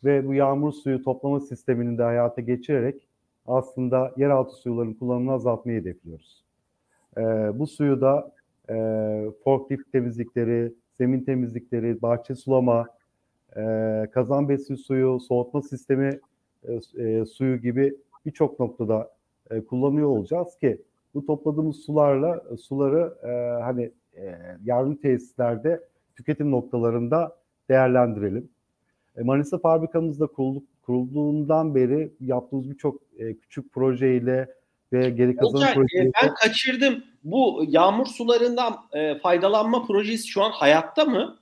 Ve 0.03 0.27
bu 0.27 0.33
yağmur 0.33 0.71
suyu 0.71 1.03
toplama 1.03 1.39
sistemini 1.39 1.97
de 1.97 2.03
hayata 2.03 2.41
geçirerek 2.41 3.07
aslında 3.47 4.13
yeraltı 4.17 4.55
suyuların 4.55 4.93
kullanımını 4.93 5.31
azaltmayı 5.33 5.81
hedefliyoruz. 5.81 6.43
E, 7.17 7.21
bu 7.59 7.67
suyu 7.67 8.01
da 8.01 8.31
e, 8.69 8.75
forklift 9.43 9.91
temizlikleri, 9.91 10.73
zemin 10.97 11.21
temizlikleri, 11.21 12.01
bahçe 12.01 12.35
sulama, 12.35 12.87
e, 13.57 13.61
kazan 14.11 14.49
besi 14.49 14.77
suyu, 14.77 15.19
soğutma 15.19 15.61
sistemi 15.61 16.19
e, 16.63 17.03
e, 17.03 17.25
suyu 17.25 17.57
gibi 17.57 17.95
birçok 18.25 18.59
noktada 18.59 19.11
e, 19.51 19.61
kullanıyor 19.61 20.07
olacağız 20.07 20.57
ki 20.57 20.81
bu 21.13 21.25
topladığımız 21.25 21.75
sularla 21.75 22.43
suları 22.57 23.13
e, 23.23 23.61
hani 23.63 23.91
e, 24.17 24.37
yardım 24.65 24.95
tesislerde 24.95 25.83
tüketim 26.15 26.51
noktalarında 26.51 27.37
değerlendirelim. 27.69 28.49
E, 29.17 29.23
Manisa 29.23 29.57
fabrikamızda 29.57 30.27
kurulduk, 30.27 30.63
kurulduğundan 30.81 31.75
beri 31.75 32.13
yaptığımız 32.19 32.69
birçok 32.69 33.01
e, 33.17 33.33
küçük 33.33 33.73
projeyle 33.73 34.53
ve 34.93 35.09
geri 35.09 35.35
kazanım 35.35 35.55
Olcay, 35.55 35.73
projeyle... 35.73 36.11
Ben 36.23 36.33
kaçırdım. 36.33 37.03
Bu 37.23 37.63
yağmur 37.67 38.05
sularından 38.05 38.75
e, 38.93 39.17
faydalanma 39.17 39.85
projesi 39.85 40.27
şu 40.27 40.43
an 40.43 40.51
hayatta 40.51 41.05
mı? 41.05 41.38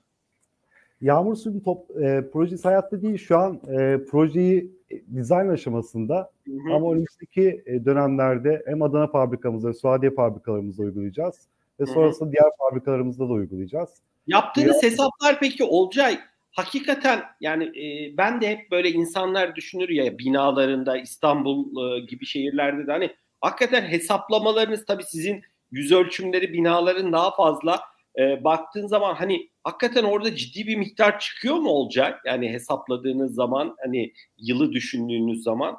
Yağmur 1.00 1.36
suyu 1.36 1.62
top, 1.62 2.02
e, 2.02 2.30
projesi 2.32 2.68
hayatta 2.68 3.02
değil. 3.02 3.18
Şu 3.18 3.38
an 3.38 3.60
e, 3.68 4.04
projeyi 4.10 4.72
e, 4.90 5.14
dizayn 5.14 5.48
aşamasında 5.48 6.30
hı 6.46 6.52
hı. 6.52 6.74
ama 6.74 6.92
önümüzdeki 6.92 7.62
e, 7.66 7.84
dönemlerde 7.84 8.62
hem 8.66 8.82
Adana 8.82 9.06
fabrikamızda, 9.06 9.74
Suadiye 9.74 10.14
fabrikalarımızda 10.14 10.82
uygulayacağız 10.82 11.48
ve 11.80 11.86
sonrasında 11.86 12.24
hı 12.24 12.28
hı. 12.28 12.32
diğer 12.32 12.50
fabrikalarımızda 12.58 13.28
da 13.28 13.32
uygulayacağız. 13.32 13.90
Yaptığınız 14.26 14.82
ya, 14.82 14.90
hesaplar 14.90 15.40
peki 15.40 15.64
Olcay 15.64 16.18
hakikaten 16.52 17.22
yani 17.40 17.64
e, 17.64 18.16
ben 18.16 18.40
de 18.40 18.48
hep 18.48 18.70
böyle 18.70 18.90
insanlar 18.90 19.56
düşünür 19.56 19.88
ya 19.88 20.18
binalarında 20.18 20.96
İstanbul 20.96 21.64
e, 21.84 22.00
gibi 22.00 22.26
şehirlerde 22.26 22.86
de 22.86 22.92
hani 22.92 23.10
hakikaten 23.40 23.82
hesaplamalarınız 23.82 24.84
tabii 24.86 25.04
sizin 25.04 25.42
yüz 25.70 25.92
ölçümleri 25.92 26.52
binaların 26.52 27.12
daha 27.12 27.36
fazla 27.36 27.80
e, 28.18 28.44
baktığın 28.44 28.86
zaman 28.86 29.14
hani 29.14 29.48
hakikaten 29.64 30.04
orada 30.04 30.36
ciddi 30.36 30.66
bir 30.66 30.76
miktar 30.76 31.18
çıkıyor 31.20 31.56
mu 31.56 31.68
olacak? 31.68 32.20
Yani 32.26 32.52
hesapladığınız 32.52 33.34
zaman 33.34 33.76
hani 33.80 34.12
yılı 34.38 34.72
düşündüğünüz 34.72 35.42
zaman. 35.42 35.76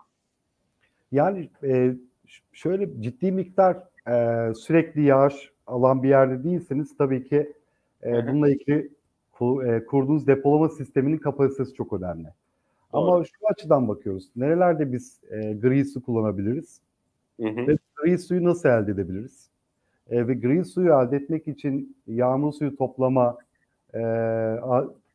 Yani 1.11 1.49
e, 1.63 1.93
şöyle 2.53 3.01
ciddi 3.01 3.31
miktar 3.31 3.77
e, 4.07 4.53
sürekli 4.53 5.01
yağış 5.01 5.51
alan 5.67 6.03
bir 6.03 6.09
yerde 6.09 6.43
değilseniz 6.43 6.97
tabii 6.97 7.27
ki 7.29 7.53
e, 8.03 8.27
bununla 8.27 8.49
ilgili 8.49 8.89
e, 9.41 9.85
kurduğunuz 9.85 10.27
depolama 10.27 10.69
sisteminin 10.69 11.17
kapasitesi 11.17 11.73
çok 11.73 11.93
önemli. 11.93 12.27
Doğru. 12.93 13.11
Ama 13.11 13.23
şu 13.23 13.47
açıdan 13.51 13.87
bakıyoruz. 13.87 14.29
Nerelerde 14.35 14.91
biz 14.93 15.19
e, 15.31 15.53
gri 15.53 15.85
su 15.85 16.03
kullanabiliriz? 16.03 16.81
Hı 17.39 17.47
hı. 17.47 17.67
Ve 17.67 17.77
gri 17.95 18.17
suyu 18.17 18.43
nasıl 18.43 18.69
elde 18.69 18.91
edebiliriz? 18.91 19.48
E, 20.09 20.27
ve 20.27 20.33
gri 20.33 20.65
suyu 20.65 20.93
elde 20.93 21.15
etmek 21.15 21.47
için 21.47 21.97
yağmur 22.07 22.53
suyu 22.53 22.75
toplama 22.75 23.37
e, 23.93 23.99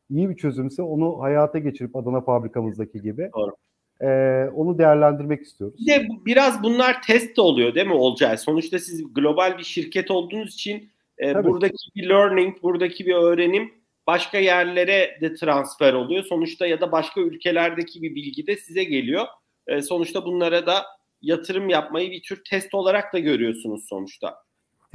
iyi 0.09 0.29
bir 0.29 0.35
çözümse 0.35 0.81
onu 0.81 1.21
hayata 1.21 1.59
geçirip 1.59 1.95
Adana 1.95 2.21
fabrikamızdaki 2.21 3.01
gibi 3.01 3.29
Doğru. 3.35 3.55
E, 4.01 4.09
onu 4.55 4.77
değerlendirmek 4.77 5.41
istiyoruz. 5.41 5.79
Bir 5.79 5.85
de 5.85 6.07
biraz 6.25 6.63
bunlar 6.63 7.01
test 7.01 7.37
de 7.37 7.41
oluyor 7.41 7.75
değil 7.75 7.87
mi 7.87 7.93
Olcay? 7.93 8.37
Sonuçta 8.37 8.79
siz 8.79 9.13
global 9.13 9.57
bir 9.57 9.63
şirket 9.63 10.11
olduğunuz 10.11 10.53
için 10.53 10.89
e, 11.23 11.43
buradaki 11.43 11.75
bir 11.95 12.09
learning, 12.09 12.63
buradaki 12.63 13.05
bir 13.05 13.15
öğrenim 13.15 13.71
başka 14.07 14.37
yerlere 14.37 15.17
de 15.21 15.33
transfer 15.33 15.93
oluyor. 15.93 16.23
Sonuçta 16.23 16.67
ya 16.67 16.81
da 16.81 16.91
başka 16.91 17.21
ülkelerdeki 17.21 18.01
bir 18.01 18.15
bilgi 18.15 18.47
de 18.47 18.55
size 18.55 18.83
geliyor. 18.83 19.25
E, 19.67 19.81
sonuçta 19.81 20.25
bunlara 20.25 20.65
da 20.65 20.85
yatırım 21.21 21.69
yapmayı 21.69 22.11
bir 22.11 22.21
tür 22.23 22.43
test 22.49 22.73
olarak 22.73 23.13
da 23.13 23.19
görüyorsunuz 23.19 23.85
sonuçta. 23.89 24.44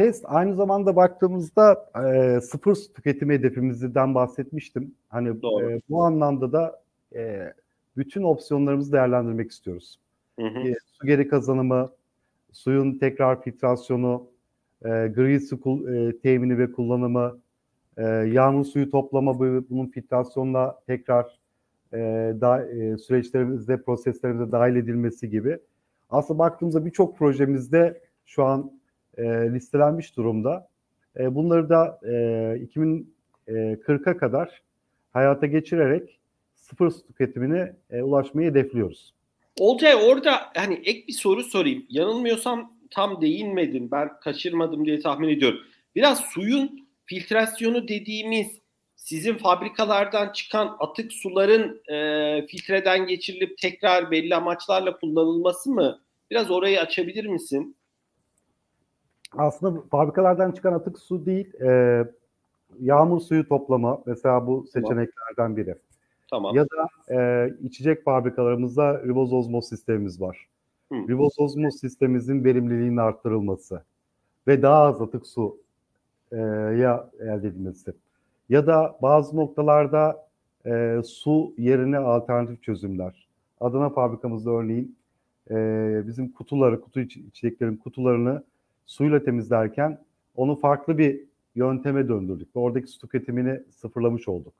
Test 0.00 0.24
aynı 0.28 0.54
zamanda 0.54 0.96
baktığımızda 0.96 1.90
e, 2.06 2.40
sıfır 2.40 2.74
tüketim 2.74 3.30
hedefimizden 3.30 4.14
bahsetmiştim. 4.14 4.94
Hani 5.08 5.28
e, 5.28 5.80
bu 5.90 6.04
anlamda 6.04 6.52
da 6.52 6.82
e, 7.14 7.52
bütün 7.96 8.22
opsiyonlarımızı 8.22 8.92
değerlendirmek 8.92 9.50
istiyoruz. 9.50 9.98
Hı 10.38 10.46
hı. 10.46 10.68
E, 10.68 10.74
su 10.92 11.06
geri 11.06 11.28
kazanımı, 11.28 11.90
suyun 12.52 12.98
tekrar 12.98 13.42
filtrasyonu, 13.42 14.26
e, 14.84 14.88
gri 14.88 15.40
su 15.40 15.88
e, 15.88 16.18
temini 16.18 16.58
ve 16.58 16.72
kullanımı, 16.72 17.38
e, 17.96 18.04
yağmur 18.06 18.64
suyu 18.64 18.90
toplama 18.90 19.38
bunun 19.40 19.86
filtrasyonla 19.86 20.80
tekrar 20.86 21.38
e, 21.92 21.98
da, 22.40 22.66
e, 22.66 22.98
süreçlerimizde, 22.98 23.82
proseslerimize 23.82 24.52
dahil 24.52 24.76
edilmesi 24.76 25.30
gibi. 25.30 25.58
Aslında 26.10 26.38
baktığımızda 26.38 26.86
birçok 26.86 27.18
projemizde 27.18 28.00
şu 28.26 28.44
an 28.44 28.79
e, 29.16 29.22
listelenmiş 29.24 30.16
durumda. 30.16 30.68
E, 31.18 31.34
bunları 31.34 31.68
da 31.68 32.00
e, 32.02 32.12
2040'a 33.48 34.16
kadar 34.16 34.62
hayata 35.12 35.46
geçirerek 35.46 36.20
sıfır 36.54 36.90
su 36.90 37.06
tüketimine 37.06 37.76
e, 37.90 38.02
ulaşmayı 38.02 38.50
hedefliyoruz. 38.50 39.14
Olcay 39.58 39.94
orada 39.94 40.32
hani 40.56 40.74
ek 40.74 41.04
bir 41.08 41.12
soru 41.12 41.42
sorayım. 41.42 41.86
Yanılmıyorsam 41.88 42.76
tam 42.90 43.20
değinmedin. 43.20 43.90
Ben 43.90 44.20
kaçırmadım 44.20 44.84
diye 44.84 45.00
tahmin 45.00 45.28
ediyorum. 45.28 45.58
Biraz 45.94 46.20
suyun 46.20 46.88
filtrasyonu 47.04 47.88
dediğimiz 47.88 48.60
sizin 48.96 49.34
fabrikalardan 49.34 50.32
çıkan 50.32 50.76
atık 50.78 51.12
suların 51.12 51.82
e, 51.92 52.46
filtreden 52.46 53.06
geçirilip 53.06 53.58
tekrar 53.58 54.10
belli 54.10 54.34
amaçlarla 54.34 54.98
kullanılması 54.98 55.70
mı? 55.70 56.00
Biraz 56.30 56.50
orayı 56.50 56.80
açabilir 56.80 57.26
misin? 57.26 57.76
Aslında 59.38 59.80
fabrikalardan 59.90 60.52
çıkan 60.52 60.72
atık 60.72 60.98
su 60.98 61.26
değil, 61.26 61.54
e, 61.60 62.04
yağmur 62.80 63.20
suyu 63.20 63.48
toplama 63.48 64.02
mesela 64.06 64.46
bu 64.46 64.66
seçeneklerden 64.72 65.56
biri. 65.56 65.74
Tamam. 66.30 66.56
Ya 66.56 66.64
da 66.64 67.14
e, 67.14 67.50
içecek 67.62 68.04
fabrikalarımızda 68.04 69.02
ribozozmoz 69.02 69.68
sistemimiz 69.68 70.20
var. 70.20 70.46
Hı. 70.92 70.94
Ribozozmoz 70.94 71.80
sistemimizin 71.80 72.44
verimliliğinin 72.44 72.96
arttırılması 72.96 73.82
ve 74.46 74.62
daha 74.62 74.82
az 74.82 75.02
atık 75.02 75.26
su 75.26 75.56
e, 76.32 76.36
ya 76.76 77.10
elde 77.20 77.48
edilmesi. 77.48 77.92
Ya 78.48 78.66
da 78.66 78.98
bazı 79.02 79.36
noktalarda 79.36 80.26
e, 80.66 81.00
su 81.04 81.54
yerine 81.58 81.98
alternatif 81.98 82.62
çözümler. 82.62 83.26
Adana 83.60 83.90
fabrikamızda 83.90 84.50
örneğin 84.50 84.96
e, 85.50 86.02
bizim 86.06 86.32
kutuları, 86.32 86.80
kutu 86.80 87.00
iç, 87.00 87.16
içeceklerin 87.16 87.76
kutularını 87.76 88.42
suyla 88.90 89.22
temizlerken 89.22 89.98
onu 90.36 90.56
farklı 90.56 90.98
bir 90.98 91.20
yönteme 91.54 92.08
döndürdük. 92.08 92.56
Ve 92.56 92.60
oradaki 92.60 92.86
su 92.86 92.98
tüketimini 92.98 93.60
sıfırlamış 93.70 94.28
olduk. 94.28 94.54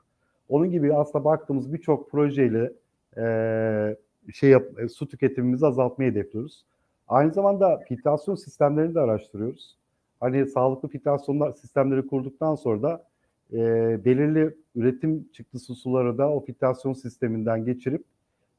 Onun 0.49 0.71
gibi 0.71 0.95
aslında 0.95 1.25
baktığımız 1.25 1.73
birçok 1.73 2.11
projeyle 2.11 2.73
e, 3.17 3.97
şey 4.33 4.51
yap, 4.51 4.65
e, 4.79 4.89
su 4.89 5.09
tüketimimizi 5.09 5.67
azaltmayı 5.67 6.11
hedefliyoruz. 6.11 6.65
Aynı 7.09 7.33
zamanda 7.33 7.79
filtrasyon 7.89 8.35
sistemlerini 8.35 8.95
de 8.95 9.01
araştırıyoruz. 9.01 9.77
Hani 10.21 10.47
sağlıklı 10.47 10.89
filtrasyonlar 10.89 11.53
sistemleri 11.53 12.07
kurduktan 12.07 12.55
sonra 12.55 12.83
da 12.83 13.05
e, 13.53 13.59
belirli 14.05 14.55
üretim 14.77 15.29
çıktısı 15.33 15.75
suları 15.75 16.19
da 16.19 16.31
o 16.31 16.45
filtrasyon 16.45 16.93
sisteminden 16.93 17.65
geçirip 17.65 18.05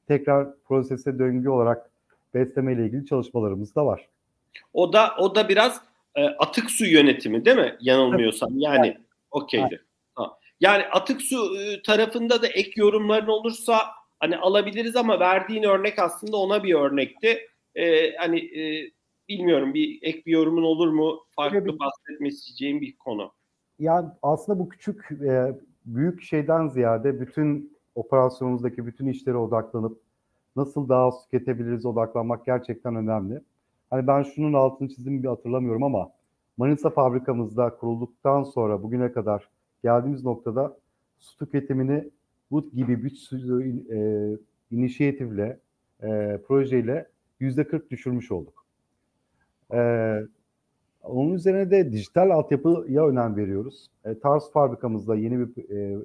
tekrar 0.08 0.48
prosese 0.68 1.20
döngü 1.20 1.50
olarak 1.50 1.92
besleme 2.34 2.74
ile 2.74 2.86
ilgili 2.86 3.06
çalışmalarımız 3.06 3.76
da 3.76 3.86
var. 3.86 4.10
O 4.74 4.94
da 4.94 5.16
o 5.20 5.36
da 5.36 5.50
biraz 5.50 5.82
e, 6.16 6.26
atık 6.26 6.72
su 6.72 6.86
yönetimi 6.86 7.46
değil 7.46 7.58
mi? 7.58 7.78
Yanılmıyorsam. 7.82 8.50
Yani 8.56 8.98
okeydi. 9.32 9.82
Yani 10.60 10.84
atık 10.86 11.22
su 11.22 11.62
e, 11.62 11.82
tarafında 11.82 12.42
da 12.42 12.48
ek 12.48 12.72
yorumların 12.76 13.28
olursa 13.28 13.78
hani 14.20 14.38
alabiliriz 14.38 14.96
ama 14.96 15.20
verdiğin 15.20 15.64
örnek 15.64 16.00
aslında 16.00 16.38
ona 16.38 16.64
bir 16.64 16.74
örnekti. 16.74 17.48
Ee, 17.76 18.16
hani 18.16 18.40
e, 18.40 18.92
bilmiyorum 19.30 19.74
bir 19.74 20.00
ek 20.02 20.22
bir 20.26 20.32
yorumun 20.32 20.64
olur 20.64 20.88
mu? 20.88 21.20
Farklı 21.36 21.66
bir, 21.66 21.80
bahsetmek 21.80 22.32
isteyeceğim 22.32 22.82
bir 22.82 22.98
konu. 22.98 23.32
Yani 23.80 24.10
aslında 24.22 24.60
bu 24.60 24.70
küçük 24.70 25.12
e, 25.12 25.58
büyük 25.86 26.24
şeyden 26.24 26.68
ziyade 26.68 27.20
bütün 27.20 27.78
operasyonumuzdaki 27.96 28.86
bütün 28.86 29.08
işlere 29.08 29.38
odaklanıp 29.38 30.02
nasıl 30.56 30.90
daha 30.90 31.06
az 31.08 31.24
tüketebiliriz 31.24 31.86
odaklanmak 31.86 32.46
gerçekten 32.46 32.96
önemli. 32.96 33.42
Hani 33.92 34.08
ben 34.08 34.24
şunun 34.24 34.54
altını 34.54 34.90
çizdim 34.90 35.24
bir 35.24 35.28
hatırlamıyorum 35.28 35.84
ama 35.84 36.12
Manisa 36.58 36.90
fabrikamızda 36.90 37.76
kurulduktan 37.76 38.44
sonra 38.44 38.84
bugüne 38.84 39.12
kadar 39.12 39.50
geldiğimiz 39.84 40.24
noktada 40.26 40.78
su 41.20 41.38
tüketimini 41.38 42.10
bu 42.52 42.70
gibi 42.70 43.04
bir 43.04 43.10
sürü 43.10 43.84
e, 43.96 44.38
inisiyatifle, 44.76 45.60
e, 46.04 46.40
projeyle 46.48 47.08
yüzde 47.40 47.68
40 47.68 47.92
düşürmüş 47.92 48.32
olduk. 48.32 48.66
E, 49.74 49.80
onun 51.04 51.34
üzerine 51.34 51.72
de 51.72 51.92
dijital 51.92 52.30
altyapıya 52.30 53.08
önem 53.08 53.38
veriyoruz. 53.38 53.90
E, 54.06 54.20
Tars 54.20 54.52
fabrikamızda 54.52 55.16
yeni 55.16 55.40
bir 55.40 55.70
e, 55.70 56.00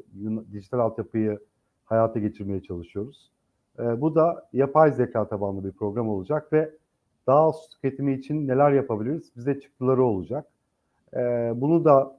dijital 0.53 0.79
altyapıyı 0.79 1.39
hayata 1.85 2.19
geçirmeye 2.19 2.63
çalışıyoruz. 2.63 3.31
E, 3.79 4.01
bu 4.01 4.15
da 4.15 4.49
yapay 4.53 4.93
zeka 4.93 5.29
tabanlı 5.29 5.65
bir 5.65 5.73
program 5.73 6.09
olacak 6.09 6.53
ve 6.53 6.71
daha 7.27 7.49
az 7.49 7.69
tüketimi 7.69 8.15
için 8.15 8.49
neler 8.49 8.73
yapabiliriz? 8.73 9.33
Bize 9.37 9.61
çıktıları 9.61 10.05
olacak. 10.05 10.47
E, 11.15 11.19
bunu 11.55 11.85
da 11.85 12.19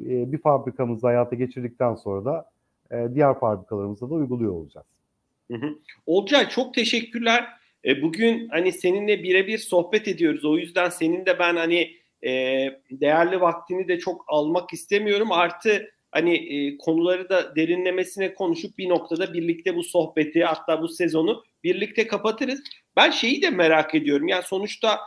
e, 0.00 0.32
bir 0.32 0.38
fabrikamızda 0.38 1.08
hayata 1.08 1.36
geçirdikten 1.36 1.94
sonra 1.94 2.24
da 2.24 2.50
e, 2.90 3.14
diğer 3.14 3.38
fabrikalarımızda 3.38 4.10
da 4.10 4.14
uyguluyor 4.14 4.52
olacağız. 4.52 4.86
Hı 5.50 5.56
hı. 5.56 5.78
Olcay 6.06 6.48
çok 6.48 6.74
teşekkürler. 6.74 7.46
E, 7.84 8.02
bugün 8.02 8.48
hani 8.48 8.72
seninle 8.72 9.22
birebir 9.22 9.58
sohbet 9.58 10.08
ediyoruz. 10.08 10.44
O 10.44 10.56
yüzden 10.56 10.88
senin 10.88 11.26
de 11.26 11.38
ben 11.38 11.56
hani 11.56 11.90
değerli 12.90 13.40
vaktini 13.40 13.88
de 13.88 13.98
çok 13.98 14.24
almak 14.28 14.72
istemiyorum. 14.72 15.32
Artı 15.32 15.90
hani 16.12 16.76
konuları 16.78 17.28
da 17.28 17.56
derinlemesine 17.56 18.34
konuşup 18.34 18.78
bir 18.78 18.88
noktada 18.88 19.34
birlikte 19.34 19.76
bu 19.76 19.82
sohbeti 19.82 20.44
hatta 20.44 20.82
bu 20.82 20.88
sezonu 20.88 21.44
birlikte 21.64 22.06
kapatırız. 22.06 22.62
Ben 22.96 23.10
şeyi 23.10 23.42
de 23.42 23.50
merak 23.50 23.94
ediyorum. 23.94 24.28
Yani 24.28 24.42
sonuçta 24.42 25.00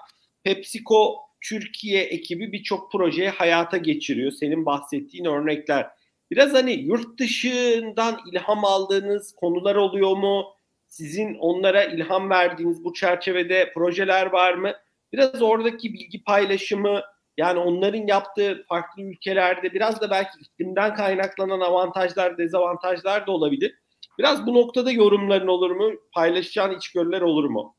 PepsiCo 0.43 1.15
Türkiye 1.41 2.03
ekibi 2.03 2.51
birçok 2.51 2.91
projeyi 2.91 3.29
hayata 3.29 3.77
geçiriyor. 3.77 4.31
Senin 4.31 4.65
bahsettiğin 4.65 5.25
örnekler. 5.25 5.87
Biraz 6.31 6.53
hani 6.53 6.71
yurt 6.71 7.19
dışından 7.19 8.19
ilham 8.31 8.65
aldığınız 8.65 9.35
konular 9.35 9.75
oluyor 9.75 10.17
mu? 10.17 10.45
Sizin 10.87 11.35
onlara 11.35 11.83
ilham 11.83 12.29
verdiğiniz 12.29 12.83
bu 12.83 12.93
çerçevede 12.93 13.71
projeler 13.73 14.25
var 14.25 14.53
mı? 14.53 14.73
Biraz 15.13 15.41
oradaki 15.41 15.93
bilgi 15.93 16.23
paylaşımı 16.23 17.01
yani 17.37 17.59
onların 17.59 18.07
yaptığı 18.07 18.65
farklı 18.69 19.01
ülkelerde 19.01 19.73
biraz 19.73 20.01
da 20.01 20.09
belki 20.09 20.39
iklimden 20.39 20.95
kaynaklanan 20.95 21.59
avantajlar, 21.59 22.37
dezavantajlar 22.37 23.27
da 23.27 23.31
olabilir. 23.31 23.79
Biraz 24.17 24.47
bu 24.47 24.53
noktada 24.53 24.91
yorumların 24.91 25.47
olur 25.47 25.71
mu? 25.71 25.91
Paylaşacağın 26.13 26.77
içgörüler 26.77 27.21
olur 27.21 27.49
mu? 27.49 27.75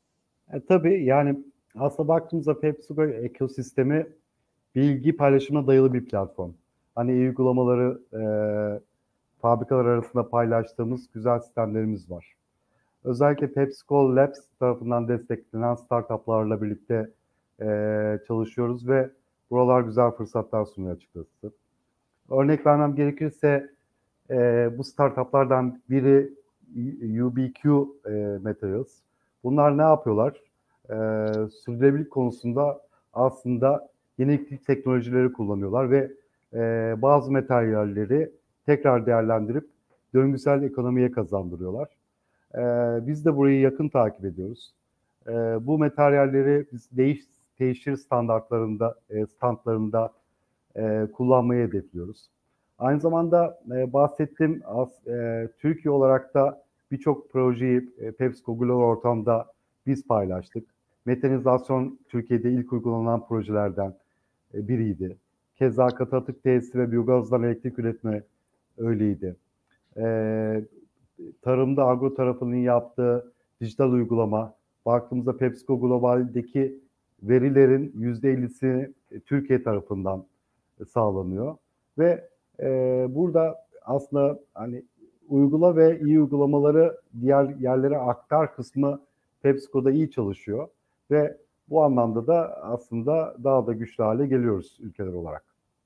E, 0.52 0.60
tabii 0.60 1.04
yani 1.04 1.36
aslında 1.78 2.08
baktığımızda 2.08 2.60
PepsiCo 2.60 3.04
ekosistemi 3.04 4.06
bilgi 4.74 5.16
paylaşımına 5.16 5.66
dayalı 5.66 5.94
bir 5.94 6.04
platform. 6.04 6.52
Hani 6.94 7.12
uygulamaları 7.12 8.00
e, 8.12 8.22
fabrikalar 9.42 9.84
arasında 9.84 10.28
paylaştığımız 10.28 11.12
güzel 11.14 11.40
sistemlerimiz 11.40 12.10
var. 12.10 12.34
Özellikle 13.04 13.52
PepsiCo 13.52 14.16
Labs 14.16 14.38
tarafından 14.60 15.08
desteklenen 15.08 15.74
startuplarla 15.74 16.62
birlikte 16.62 17.10
e, 17.60 17.66
çalışıyoruz 18.28 18.88
ve 18.88 19.10
buralar 19.50 19.80
güzel 19.80 20.10
fırsatlar 20.10 20.64
sunuyor 20.64 20.96
açıkçası. 20.96 21.52
Örnek 22.30 22.66
vermem 22.66 22.94
gerekirse 22.94 23.75
e, 24.30 24.70
bu 24.78 24.84
startuplardan 24.84 25.80
biri 25.90 26.32
UBQ 27.22 27.88
e, 28.06 28.38
Materials. 28.42 28.88
Bunlar 29.44 29.78
ne 29.78 29.82
yapıyorlar? 29.82 30.40
E, 30.90 30.94
sürdürülebilirlik 31.50 32.10
konusunda 32.10 32.80
aslında 33.12 33.88
yenilikli 34.18 34.58
teknolojileri 34.58 35.32
kullanıyorlar 35.32 35.90
ve 35.90 36.12
e, 36.54 36.94
bazı 37.02 37.32
materyalleri 37.32 38.30
tekrar 38.66 39.06
değerlendirip 39.06 39.68
döngüsel 40.14 40.62
ekonomiye 40.62 41.10
kazandırıyorlar. 41.12 41.88
E, 42.54 42.60
biz 43.06 43.24
de 43.24 43.36
burayı 43.36 43.60
yakın 43.60 43.88
takip 43.88 44.24
ediyoruz. 44.24 44.74
E, 45.26 45.32
bu 45.66 45.78
materyalleri 45.78 46.66
biz 46.72 46.88
değiş, 46.92 47.20
teşhir 47.58 47.96
standartlarında, 47.96 48.94
e, 49.10 49.26
standlarında 49.26 50.12
e, 50.76 51.06
kullanmayı 51.12 51.68
hedefliyoruz. 51.68 52.28
Aynı 52.78 53.00
zamanda 53.00 53.60
e, 53.70 53.92
bahsettiğim 53.92 54.62
as, 54.66 55.06
e, 55.06 55.48
Türkiye 55.58 55.92
olarak 55.92 56.34
da 56.34 56.62
birçok 56.90 57.30
projeyi 57.30 57.90
e, 57.98 58.12
PepsiCo 58.12 58.58
Global 58.58 58.82
ortamda 58.82 59.46
biz 59.86 60.06
paylaştık. 60.06 60.68
Metanizasyon 61.06 61.98
Türkiye'de 62.08 62.50
ilk 62.52 62.72
uygulanan 62.72 63.26
projelerden 63.26 63.94
e, 64.54 64.68
biriydi. 64.68 65.16
Keza 65.54 65.86
katı 65.86 66.16
atık 66.16 66.42
tesisi 66.42 66.78
ve 66.78 66.92
biyogazdan 66.92 67.42
elektrik 67.42 67.78
üretme 67.78 68.22
öyleydi. 68.78 69.36
E, 69.96 70.04
tarımda 71.42 71.86
agro 71.86 72.14
tarafının 72.14 72.56
yaptığı 72.56 73.32
dijital 73.60 73.92
uygulama, 73.92 74.54
baktığımızda 74.86 75.36
PepsiCo 75.36 75.80
Global'deki 75.80 76.78
verilerin 77.22 77.92
%50'si 77.98 78.92
Türkiye 79.26 79.62
tarafından 79.62 80.24
sağlanıyor. 80.88 81.56
Ve 81.98 82.28
e, 82.60 82.66
burada 83.08 83.66
aslında 83.82 84.38
hani 84.54 84.82
uygula 85.28 85.76
ve 85.76 86.00
iyi 86.00 86.20
uygulamaları 86.20 87.00
diğer 87.20 87.44
yerlere 87.60 87.96
aktar 87.96 88.54
kısmı 88.56 89.00
PepsiCo'da 89.42 89.90
iyi 89.90 90.10
çalışıyor 90.10 90.68
ve 91.10 91.36
bu 91.68 91.82
anlamda 91.82 92.26
da 92.26 92.62
aslında 92.62 93.36
daha 93.44 93.66
da 93.66 93.72
güçlü 93.72 94.04
hale 94.04 94.26
geliyoruz 94.26 94.76
ülkeler 94.80 95.12
olarak. 95.12 95.44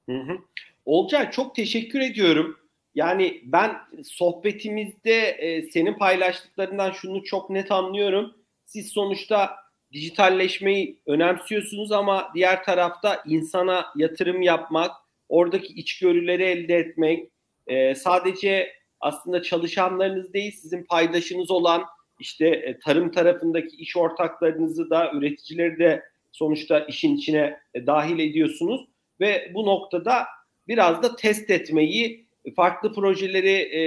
Hı 0.08 0.16
hı. 0.16 0.38
Olcay 0.84 1.30
çok 1.30 1.54
teşekkür 1.54 2.00
ediyorum. 2.00 2.56
Yani 2.94 3.40
ben 3.44 3.76
sohbetimizde 4.04 5.20
e, 5.20 5.62
senin 5.62 5.94
paylaştıklarından 5.94 6.90
şunu 6.90 7.24
çok 7.24 7.50
net 7.50 7.72
anlıyorum. 7.72 8.34
Siz 8.66 8.88
sonuçta 8.88 9.56
dijitalleşmeyi 9.92 11.00
önemsiyorsunuz 11.06 11.92
ama 11.92 12.30
diğer 12.34 12.64
tarafta 12.64 13.22
insana 13.26 13.86
yatırım 13.96 14.42
yapmak, 14.42 14.90
oradaki 15.30 15.72
içgörüleri 15.72 16.42
elde 16.42 16.76
etmek, 16.76 17.28
e, 17.66 17.94
sadece 17.94 18.72
aslında 19.00 19.42
çalışanlarınız 19.42 20.32
değil 20.32 20.52
sizin 20.52 20.84
paydaşınız 20.84 21.50
olan 21.50 21.84
işte 22.20 22.48
e, 22.48 22.78
tarım 22.78 23.10
tarafındaki 23.12 23.76
iş 23.76 23.96
ortaklarınızı 23.96 24.90
da 24.90 25.12
üreticileri 25.12 25.78
de 25.78 26.02
sonuçta 26.32 26.80
işin 26.80 27.16
içine 27.16 27.56
e, 27.74 27.86
dahil 27.86 28.18
ediyorsunuz 28.18 28.86
ve 29.20 29.50
bu 29.54 29.66
noktada 29.66 30.26
biraz 30.68 31.02
da 31.02 31.16
test 31.16 31.50
etmeyi, 31.50 32.26
farklı 32.56 32.92
projeleri 32.92 33.50
e, 33.50 33.82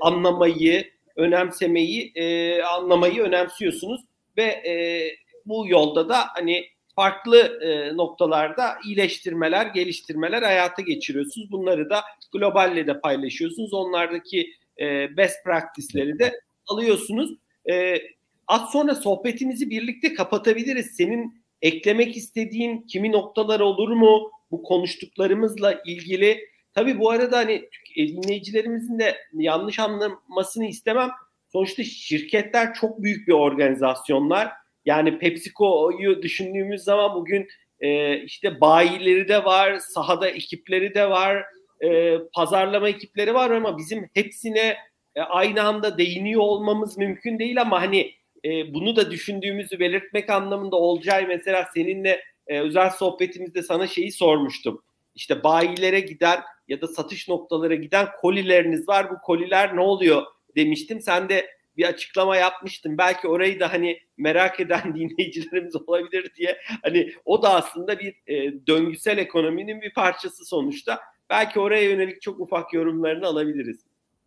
anlamayı, 0.00 0.90
önemsemeyi, 1.16 2.12
e, 2.14 2.62
anlamayı 2.62 3.22
önemsiyorsunuz 3.22 4.00
ve 4.36 4.42
e, 4.42 5.04
bu 5.46 5.64
yolda 5.68 6.08
da 6.08 6.16
hani 6.34 6.64
farklı 7.00 7.60
e, 7.62 7.96
noktalarda 7.96 8.78
iyileştirmeler, 8.84 9.66
geliştirmeler 9.66 10.42
hayata 10.42 10.82
geçiriyorsunuz. 10.82 11.50
Bunları 11.50 11.90
da 11.90 12.02
globalle 12.32 12.86
de 12.86 13.00
paylaşıyorsunuz. 13.00 13.74
Onlardaki 13.74 14.50
e, 14.80 15.16
best 15.16 15.44
practice'leri 15.44 16.18
de 16.18 16.40
alıyorsunuz. 16.66 17.30
E, 17.70 18.02
az 18.46 18.70
sonra 18.72 18.94
sohbetimizi 18.94 19.70
birlikte 19.70 20.14
kapatabiliriz. 20.14 20.86
Senin 20.86 21.42
eklemek 21.62 22.16
istediğin 22.16 22.82
kimi 22.82 23.12
noktalar 23.12 23.60
olur 23.60 23.88
mu? 23.88 24.30
Bu 24.50 24.62
konuştuklarımızla 24.62 25.80
ilgili. 25.86 26.40
Tabii 26.74 26.98
bu 26.98 27.10
arada 27.10 27.36
hani 27.36 27.68
dinleyicilerimizin 27.96 28.98
de 28.98 29.16
yanlış 29.32 29.78
anlamasını 29.78 30.66
istemem. 30.66 31.10
Sonuçta 31.52 31.84
şirketler 31.84 32.74
çok 32.74 33.02
büyük 33.02 33.28
bir 33.28 33.32
organizasyonlar. 33.32 34.59
Yani 34.84 35.18
PepsiCo'yu 35.18 36.22
düşündüğümüz 36.22 36.82
zaman 36.82 37.14
bugün 37.14 37.48
e, 37.80 38.18
işte 38.22 38.60
bayileri 38.60 39.28
de 39.28 39.44
var, 39.44 39.78
sahada 39.78 40.28
ekipleri 40.28 40.94
de 40.94 41.10
var, 41.10 41.44
e, 41.84 42.18
pazarlama 42.34 42.88
ekipleri 42.88 43.34
var 43.34 43.50
ama 43.50 43.78
bizim 43.78 44.10
hepsine 44.14 44.76
e, 45.14 45.20
aynı 45.20 45.62
anda 45.62 45.98
değiniyor 45.98 46.40
olmamız 46.40 46.98
mümkün 46.98 47.38
değil 47.38 47.60
ama 47.60 47.82
hani 47.82 48.14
e, 48.44 48.74
bunu 48.74 48.96
da 48.96 49.10
düşündüğümüzü 49.10 49.78
belirtmek 49.78 50.30
anlamında 50.30 50.76
olacağı 50.76 51.26
mesela 51.28 51.68
seninle 51.74 52.20
e, 52.46 52.60
özel 52.60 52.90
sohbetimizde 52.90 53.62
sana 53.62 53.86
şeyi 53.86 54.12
sormuştum. 54.12 54.82
İşte 55.14 55.44
bayilere 55.44 56.00
giden 56.00 56.40
ya 56.68 56.80
da 56.80 56.86
satış 56.86 57.28
noktalara 57.28 57.74
giden 57.74 58.08
kolileriniz 58.20 58.88
var. 58.88 59.10
Bu 59.10 59.18
koliler 59.22 59.76
ne 59.76 59.80
oluyor 59.80 60.22
demiştim. 60.56 61.00
Sen 61.00 61.28
de 61.28 61.46
bir 61.76 61.84
açıklama 61.84 62.36
yapmıştın. 62.36 62.98
Belki 62.98 63.28
orayı 63.28 63.60
da 63.60 63.72
hani 63.72 63.98
merak 64.18 64.60
eden 64.60 64.94
dinleyicilerimiz 64.94 65.76
olabilir 65.76 66.32
diye. 66.36 66.56
Hani 66.82 67.12
o 67.24 67.42
da 67.42 67.54
aslında 67.54 67.98
bir 67.98 68.14
e, 68.26 68.66
döngüsel 68.66 69.18
ekonominin 69.18 69.80
bir 69.80 69.94
parçası 69.94 70.44
sonuçta. 70.44 71.00
belki 71.30 71.60
oraya 71.60 71.90
yönelik 71.90 72.22
çok 72.22 72.40
ufak 72.40 72.72
yorumlarını 72.72 73.26
alabiliriz. 73.26 73.84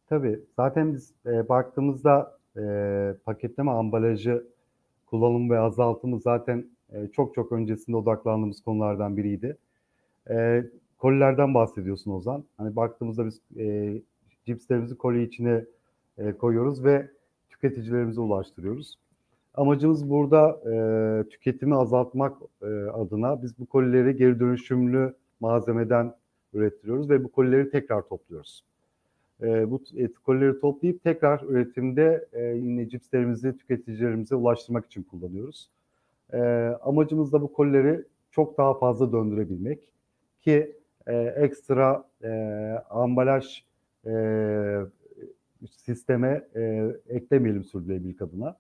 Tabii. 0.10 0.40
Zaten 0.56 0.94
biz 0.94 1.14
e, 1.26 1.50
baktığımızda 1.50 2.38
e, 2.58 2.64
paketleme 3.26 3.72
ambalajı 3.72 4.48
kullanım 5.06 5.50
ve 5.50 5.60
azaltımı 5.60 6.20
zaten 6.20 6.66
e, 6.94 7.08
çok 7.08 7.36
çok 7.36 7.52
öncesinde 7.52 7.98
odaklandığımız 7.98 8.62
konulardan 8.62 9.18
biriydi. 9.18 9.58
E, 10.30 10.64
kolilerden 10.98 11.54
bahsediyorsun 11.54 12.12
Ozan. 12.12 12.44
Hani 12.58 12.76
baktığımızda 12.76 13.26
biz 13.26 13.42
e, 13.58 13.94
cipslerimizi 14.46 14.98
koli 14.98 15.24
içine 15.24 15.66
e, 16.18 16.32
koyuyoruz 16.32 16.84
ve 16.84 17.08
tüketicilerimize 17.64 18.22
ulaştırıyoruz. 18.22 18.98
Amacımız 19.54 20.10
burada 20.10 20.60
e, 20.72 21.30
tüketimi 21.30 21.76
azaltmak 21.76 22.38
e, 22.62 22.66
adına 22.94 23.44
biz 23.44 23.60
bu 23.60 23.66
kolileri 23.66 24.16
geri 24.16 24.40
dönüşümlü 24.40 25.14
malzemeden 25.40 26.14
ürettiriyoruz 26.54 27.10
ve 27.10 27.24
bu 27.24 27.32
kolileri 27.32 27.70
tekrar 27.70 28.02
topluyoruz. 28.02 28.64
E, 29.42 29.72
bu 29.72 29.82
et, 29.96 30.20
kolileri 30.20 30.60
toplayıp 30.60 31.04
tekrar 31.04 31.42
üretimde 31.42 32.28
e, 32.34 32.44
yine 32.44 32.90
cipslerimizi 32.90 33.58
tüketicilerimize 33.58 34.36
ulaştırmak 34.36 34.86
için 34.86 35.04
kullanıyoruz. 35.04 35.70
E, 36.34 36.40
amacımız 36.82 37.34
da 37.34 37.42
bu 37.42 37.54
kolileri 37.54 38.04
çok 38.32 38.58
daha 38.58 38.74
fazla 38.74 39.12
döndürebilmek 39.12 39.80
ki 40.42 40.76
e, 41.08 41.16
ekstra 41.18 42.04
e, 42.24 42.30
ambalaj 42.90 43.64
e, 44.06 44.12
sisteme 45.68 46.48
e, 46.56 46.92
eklemeyelim 47.10 47.64
sürdürülebilirlik 47.64 48.22
adına. 48.22 48.58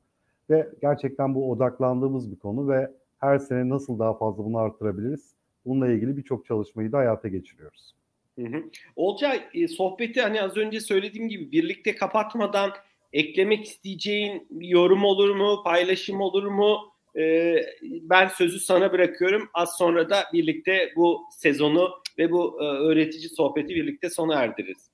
Ve 0.49 0.69
gerçekten 0.81 1.35
bu 1.35 1.51
odaklandığımız 1.51 2.31
bir 2.31 2.35
konu 2.35 2.69
ve 2.69 2.91
her 3.19 3.39
sene 3.39 3.69
nasıl 3.69 3.99
daha 3.99 4.17
fazla 4.17 4.45
bunu 4.45 4.57
artırabiliriz? 4.57 5.33
Bununla 5.65 5.87
ilgili 5.87 6.17
birçok 6.17 6.45
çalışmayı 6.45 6.91
da 6.91 6.97
hayata 6.97 7.27
geçiriyoruz. 7.27 7.95
Hı 8.39 8.45
hı. 8.45 8.63
Olcay 8.95 9.41
e, 9.53 9.67
sohbeti 9.67 10.21
hani 10.21 10.41
az 10.41 10.57
önce 10.57 10.79
söylediğim 10.79 11.29
gibi 11.29 11.51
birlikte 11.51 11.95
kapatmadan 11.95 12.71
eklemek 13.13 13.65
isteyeceğin 13.65 14.47
bir 14.49 14.67
yorum 14.67 15.03
olur 15.03 15.35
mu, 15.35 15.61
paylaşım 15.63 16.21
olur 16.21 16.43
mu? 16.43 16.77
Ee, 17.17 17.55
ben 17.81 18.27
sözü 18.27 18.59
sana 18.59 18.91
bırakıyorum. 18.91 19.49
Az 19.53 19.77
sonra 19.77 20.09
da 20.09 20.23
birlikte 20.33 20.93
bu 20.95 21.21
sezonu 21.31 21.89
ve 22.17 22.31
bu 22.31 22.57
e, 22.61 22.63
öğretici 22.63 23.29
sohbeti 23.29 23.75
birlikte 23.75 24.09
sona 24.09 24.35
erdiririz. 24.35 24.92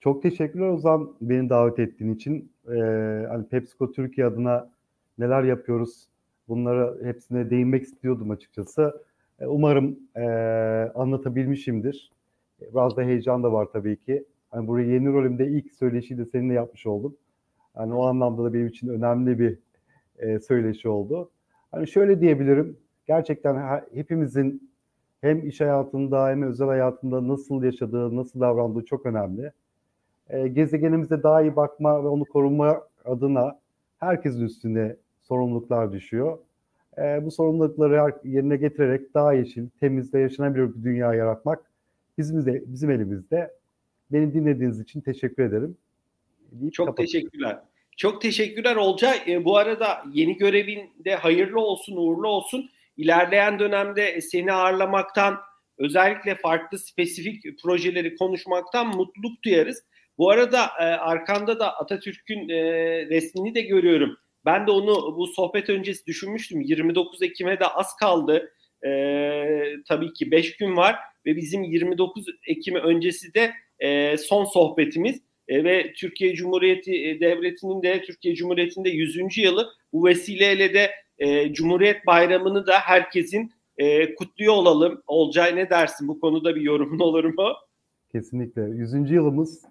Çok 0.00 0.22
teşekkürler 0.22 0.68
Ozan 0.68 1.12
beni 1.20 1.50
davet 1.50 1.78
ettiğin 1.78 2.14
için. 2.14 2.52
Ee, 2.68 2.72
hani 3.28 3.46
PepsiCo 3.48 3.92
Türkiye 3.92 4.26
adına 4.26 4.70
neler 5.18 5.42
yapıyoruz 5.42 6.08
bunlara 6.48 6.94
hepsine 7.02 7.50
değinmek 7.50 7.82
istiyordum 7.82 8.30
açıkçası. 8.30 9.02
Ee, 9.40 9.46
umarım 9.46 9.98
e, 10.16 10.22
anlatabilmişimdir. 10.94 12.12
Biraz 12.60 12.96
da 12.96 13.02
heyecan 13.02 13.42
da 13.42 13.52
var 13.52 13.68
tabii 13.72 13.96
ki. 13.96 14.24
Hani 14.50 14.68
buraya 14.68 14.92
yeni 14.92 15.08
rolümde 15.08 15.46
ilk 15.48 15.72
söyleşiyi 15.74 16.18
de 16.18 16.24
seninle 16.24 16.54
yapmış 16.54 16.86
oldum. 16.86 17.16
Hani 17.74 17.94
o 17.94 18.04
anlamda 18.06 18.44
da 18.44 18.54
benim 18.54 18.66
için 18.66 18.88
önemli 18.88 19.38
bir 19.38 19.58
e, 20.18 20.40
söyleşi 20.40 20.88
oldu. 20.88 21.30
Hani 21.72 21.88
şöyle 21.88 22.20
diyebilirim. 22.20 22.76
Gerçekten 23.06 23.82
hepimizin 23.94 24.70
hem 25.20 25.48
iş 25.48 25.60
hayatında 25.60 26.28
hem 26.28 26.42
özel 26.42 26.66
hayatında 26.68 27.28
nasıl 27.28 27.62
yaşadığı, 27.62 28.16
nasıl 28.16 28.40
davrandığı 28.40 28.84
çok 28.84 29.06
önemli. 29.06 29.52
E, 30.30 30.48
gezegenimize 30.48 31.22
daha 31.22 31.42
iyi 31.42 31.56
bakma 31.56 32.04
ve 32.04 32.08
onu 32.08 32.24
koruma 32.24 32.82
adına 33.04 33.58
herkesin 33.98 34.44
üstüne 34.44 34.96
sorumluluklar 35.22 35.92
düşüyor. 35.92 36.38
E, 36.98 37.24
bu 37.24 37.30
sorumlulukları 37.30 38.14
yerine 38.24 38.56
getirerek 38.56 39.14
daha 39.14 39.32
yeşil, 39.32 39.68
temiz 39.80 40.14
ve 40.14 40.20
yaşanabilir 40.20 40.74
bir 40.74 40.84
dünya 40.84 41.14
yaratmak 41.14 41.70
bizim, 42.18 42.46
de, 42.46 42.62
bizim 42.66 42.90
elimizde. 42.90 43.54
Beni 44.12 44.34
dinlediğiniz 44.34 44.80
için 44.80 45.00
teşekkür 45.00 45.42
ederim. 45.42 45.76
Deyip 46.52 46.74
Çok 46.74 46.96
teşekkürler. 46.96 47.58
Çok 47.96 48.22
teşekkürler 48.22 48.76
Olcay. 48.76 49.18
E, 49.28 49.44
bu 49.44 49.56
arada 49.56 50.04
yeni 50.12 50.36
görevinde 50.36 51.14
hayırlı 51.14 51.60
olsun, 51.60 51.96
uğurlu 51.96 52.28
olsun. 52.28 52.70
İlerleyen 52.96 53.58
dönemde 53.58 54.20
seni 54.20 54.52
ağırlamaktan, 54.52 55.36
özellikle 55.78 56.34
farklı 56.34 56.78
spesifik 56.78 57.62
projeleri 57.62 58.16
konuşmaktan 58.16 58.86
mutluluk 58.86 59.42
duyarız. 59.44 59.82
Bu 60.20 60.30
arada 60.30 60.64
e, 60.80 60.84
arkanda 60.84 61.60
da 61.60 61.76
Atatürk'ün 61.76 62.48
e, 62.48 62.62
resmini 63.06 63.54
de 63.54 63.60
görüyorum. 63.60 64.16
Ben 64.44 64.66
de 64.66 64.70
onu 64.70 65.16
bu 65.16 65.26
sohbet 65.26 65.70
öncesi 65.70 66.06
düşünmüştüm. 66.06 66.60
29 66.60 67.22
Ekim'e 67.22 67.60
de 67.60 67.66
az 67.66 67.96
kaldı. 67.96 68.52
E, 68.86 68.90
tabii 69.88 70.12
ki 70.12 70.30
5 70.30 70.56
gün 70.56 70.76
var 70.76 70.96
ve 71.26 71.36
bizim 71.36 71.62
29 71.62 72.26
Ekim 72.46 72.74
öncesi 72.74 73.34
de 73.34 73.52
e, 73.78 74.16
son 74.16 74.44
sohbetimiz 74.44 75.20
e, 75.48 75.64
ve 75.64 75.92
Türkiye 75.92 76.34
Cumhuriyeti 76.34 77.08
e, 77.08 77.20
Devleti'nin 77.20 77.82
de 77.82 78.02
Türkiye 78.02 78.34
Cumhuriyeti'nde 78.34 78.90
100. 78.90 79.38
yılı 79.38 79.68
bu 79.92 80.04
vesileyle 80.04 80.74
de 80.74 80.90
e, 81.18 81.52
Cumhuriyet 81.52 82.06
Bayramı'nı 82.06 82.66
da 82.66 82.78
herkesin 82.80 83.52
e, 83.78 84.14
kutluyor 84.14 84.54
olalım. 84.54 85.02
Olcay 85.06 85.56
ne 85.56 85.70
dersin? 85.70 86.08
Bu 86.08 86.20
konuda 86.20 86.56
bir 86.56 86.60
yorumun 86.60 86.98
olur 86.98 87.24
mu? 87.24 87.52
Kesinlikle. 88.12 88.62
100. 88.62 89.10
yılımız 89.10 89.69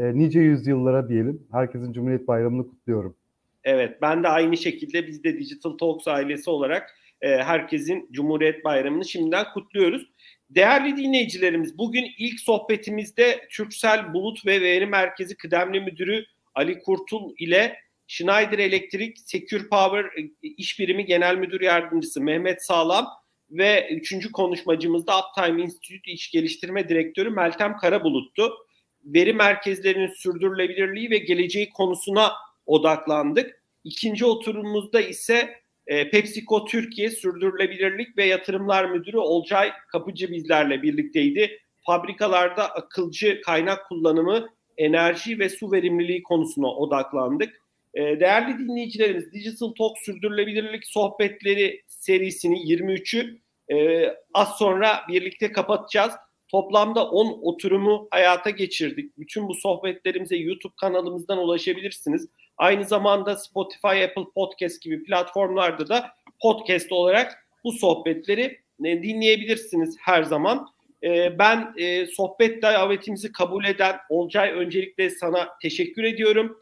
e, 0.00 0.18
nice 0.18 0.40
yüzyıllara 0.40 1.08
diyelim. 1.08 1.46
Herkesin 1.52 1.92
Cumhuriyet 1.92 2.28
Bayramı'nı 2.28 2.68
kutluyorum. 2.68 3.16
Evet 3.64 4.02
ben 4.02 4.22
de 4.22 4.28
aynı 4.28 4.56
şekilde 4.56 5.06
biz 5.06 5.24
de 5.24 5.38
Digital 5.38 5.70
Talks 5.70 6.08
ailesi 6.08 6.50
olarak 6.50 6.96
e, 7.20 7.28
herkesin 7.28 8.08
Cumhuriyet 8.12 8.64
Bayramı'nı 8.64 9.04
şimdiden 9.04 9.44
kutluyoruz. 9.54 10.06
Değerli 10.50 10.96
dinleyicilerimiz 10.96 11.78
bugün 11.78 12.06
ilk 12.18 12.40
sohbetimizde 12.40 13.48
Türksel 13.50 14.14
Bulut 14.14 14.46
ve 14.46 14.60
Veri 14.60 14.86
Merkezi 14.86 15.36
Kıdemli 15.36 15.80
Müdürü 15.80 16.24
Ali 16.54 16.78
Kurtul 16.78 17.34
ile 17.38 17.76
Schneider 18.06 18.58
Electric 18.58 19.12
Secure 19.16 19.68
Power 19.68 20.04
e, 20.04 20.30
İş 20.42 20.78
Birimi 20.78 21.04
Genel 21.04 21.36
Müdür 21.36 21.60
Yardımcısı 21.60 22.20
Mehmet 22.20 22.64
Sağlam 22.64 23.06
ve 23.50 23.88
üçüncü 23.90 24.32
konuşmacımız 24.32 25.06
da 25.06 25.12
Uptime 25.18 25.62
Institute 25.62 26.12
İş 26.12 26.30
Geliştirme 26.30 26.88
Direktörü 26.88 27.30
Meltem 27.30 27.76
Karabulut'tu. 27.76 28.52
Veri 29.04 29.32
merkezlerinin 29.32 30.14
sürdürülebilirliği 30.14 31.10
ve 31.10 31.18
geleceği 31.18 31.70
konusuna 31.70 32.32
odaklandık. 32.66 33.62
İkinci 33.84 34.24
oturumumuzda 34.26 35.00
ise 35.00 35.60
e, 35.86 36.10
PepsiCo 36.10 36.64
Türkiye 36.64 37.10
Sürdürülebilirlik 37.10 38.16
ve 38.16 38.24
Yatırımlar 38.24 38.84
Müdürü 38.84 39.18
Olcay 39.18 39.72
Kapıcı 39.92 40.32
bizlerle 40.32 40.82
birlikteydi. 40.82 41.58
Fabrikalarda 41.86 42.74
akılcı 42.74 43.40
kaynak 43.40 43.88
kullanımı, 43.88 44.48
enerji 44.76 45.38
ve 45.38 45.48
su 45.48 45.72
verimliliği 45.72 46.22
konusuna 46.22 46.66
odaklandık. 46.66 47.60
E, 47.94 48.00
değerli 48.00 48.58
dinleyicilerimiz 48.58 49.32
Digital 49.32 49.72
Talk 49.78 49.98
Sürdürülebilirlik 49.98 50.86
Sohbetleri 50.86 51.82
serisini 51.88 52.56
23'ü 52.56 53.38
e, 53.72 54.06
az 54.34 54.48
sonra 54.58 55.00
birlikte 55.08 55.52
kapatacağız. 55.52 56.12
Toplamda 56.50 57.10
10 57.10 57.38
oturumu 57.42 58.08
hayata 58.10 58.50
geçirdik. 58.50 59.18
Bütün 59.18 59.48
bu 59.48 59.54
sohbetlerimize 59.54 60.36
YouTube 60.36 60.72
kanalımızdan 60.80 61.38
ulaşabilirsiniz. 61.38 62.28
Aynı 62.56 62.84
zamanda 62.84 63.36
Spotify, 63.36 64.04
Apple 64.04 64.24
Podcast 64.34 64.82
gibi 64.82 65.02
platformlarda 65.02 65.88
da 65.88 66.10
podcast 66.42 66.92
olarak 66.92 67.46
bu 67.64 67.72
sohbetleri 67.72 68.60
e, 68.84 69.02
dinleyebilirsiniz 69.02 69.96
her 70.00 70.22
zaman. 70.22 70.66
E, 71.02 71.38
ben 71.38 71.74
e, 71.76 72.06
sohbet 72.06 72.62
davetimizi 72.62 73.32
kabul 73.32 73.64
eden 73.64 73.96
Olcay 74.08 74.50
öncelikle 74.50 75.10
sana 75.10 75.48
teşekkür 75.62 76.04
ediyorum. 76.04 76.56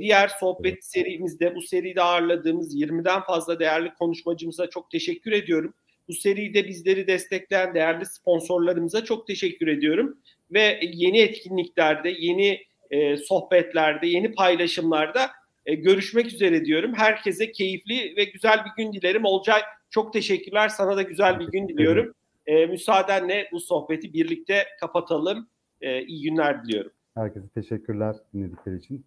Diğer 0.00 0.28
sohbet 0.28 0.84
serimizde 0.84 1.54
bu 1.54 1.62
seride 1.62 2.02
ağırladığımız 2.02 2.76
20'den 2.76 3.20
fazla 3.20 3.58
değerli 3.58 3.94
konuşmacımıza 3.94 4.70
çok 4.70 4.90
teşekkür 4.90 5.32
ediyorum. 5.32 5.74
Bu 6.08 6.12
seride 6.12 6.68
bizleri 6.68 7.06
destekleyen 7.06 7.74
değerli 7.74 8.06
sponsorlarımıza 8.06 9.04
çok 9.04 9.26
teşekkür 9.26 9.66
ediyorum. 9.66 10.18
Ve 10.50 10.80
yeni 10.82 11.20
etkinliklerde, 11.20 12.10
yeni 12.18 12.60
e, 12.90 13.16
sohbetlerde, 13.16 14.06
yeni 14.06 14.32
paylaşımlarda 14.32 15.30
e, 15.66 15.74
görüşmek 15.74 16.26
üzere 16.26 16.64
diyorum. 16.64 16.92
Herkese 16.94 17.52
keyifli 17.52 18.14
ve 18.16 18.24
güzel 18.24 18.64
bir 18.64 18.84
gün 18.84 18.92
dilerim. 18.92 19.24
Olcay 19.24 19.60
çok 19.90 20.12
teşekkürler. 20.12 20.68
Sana 20.68 20.96
da 20.96 21.02
güzel 21.02 21.40
bir 21.40 21.46
gün 21.46 21.68
diliyorum. 21.68 22.14
E, 22.46 22.66
müsaadenle 22.66 23.48
bu 23.52 23.60
sohbeti 23.60 24.12
birlikte 24.12 24.64
kapatalım. 24.80 25.48
E, 25.80 26.02
iyi 26.02 26.22
günler 26.22 26.64
diliyorum. 26.64 26.90
Herkese 27.14 27.48
teşekkürler 27.48 28.16
dinledikleri 28.34 28.76
için. 28.76 29.04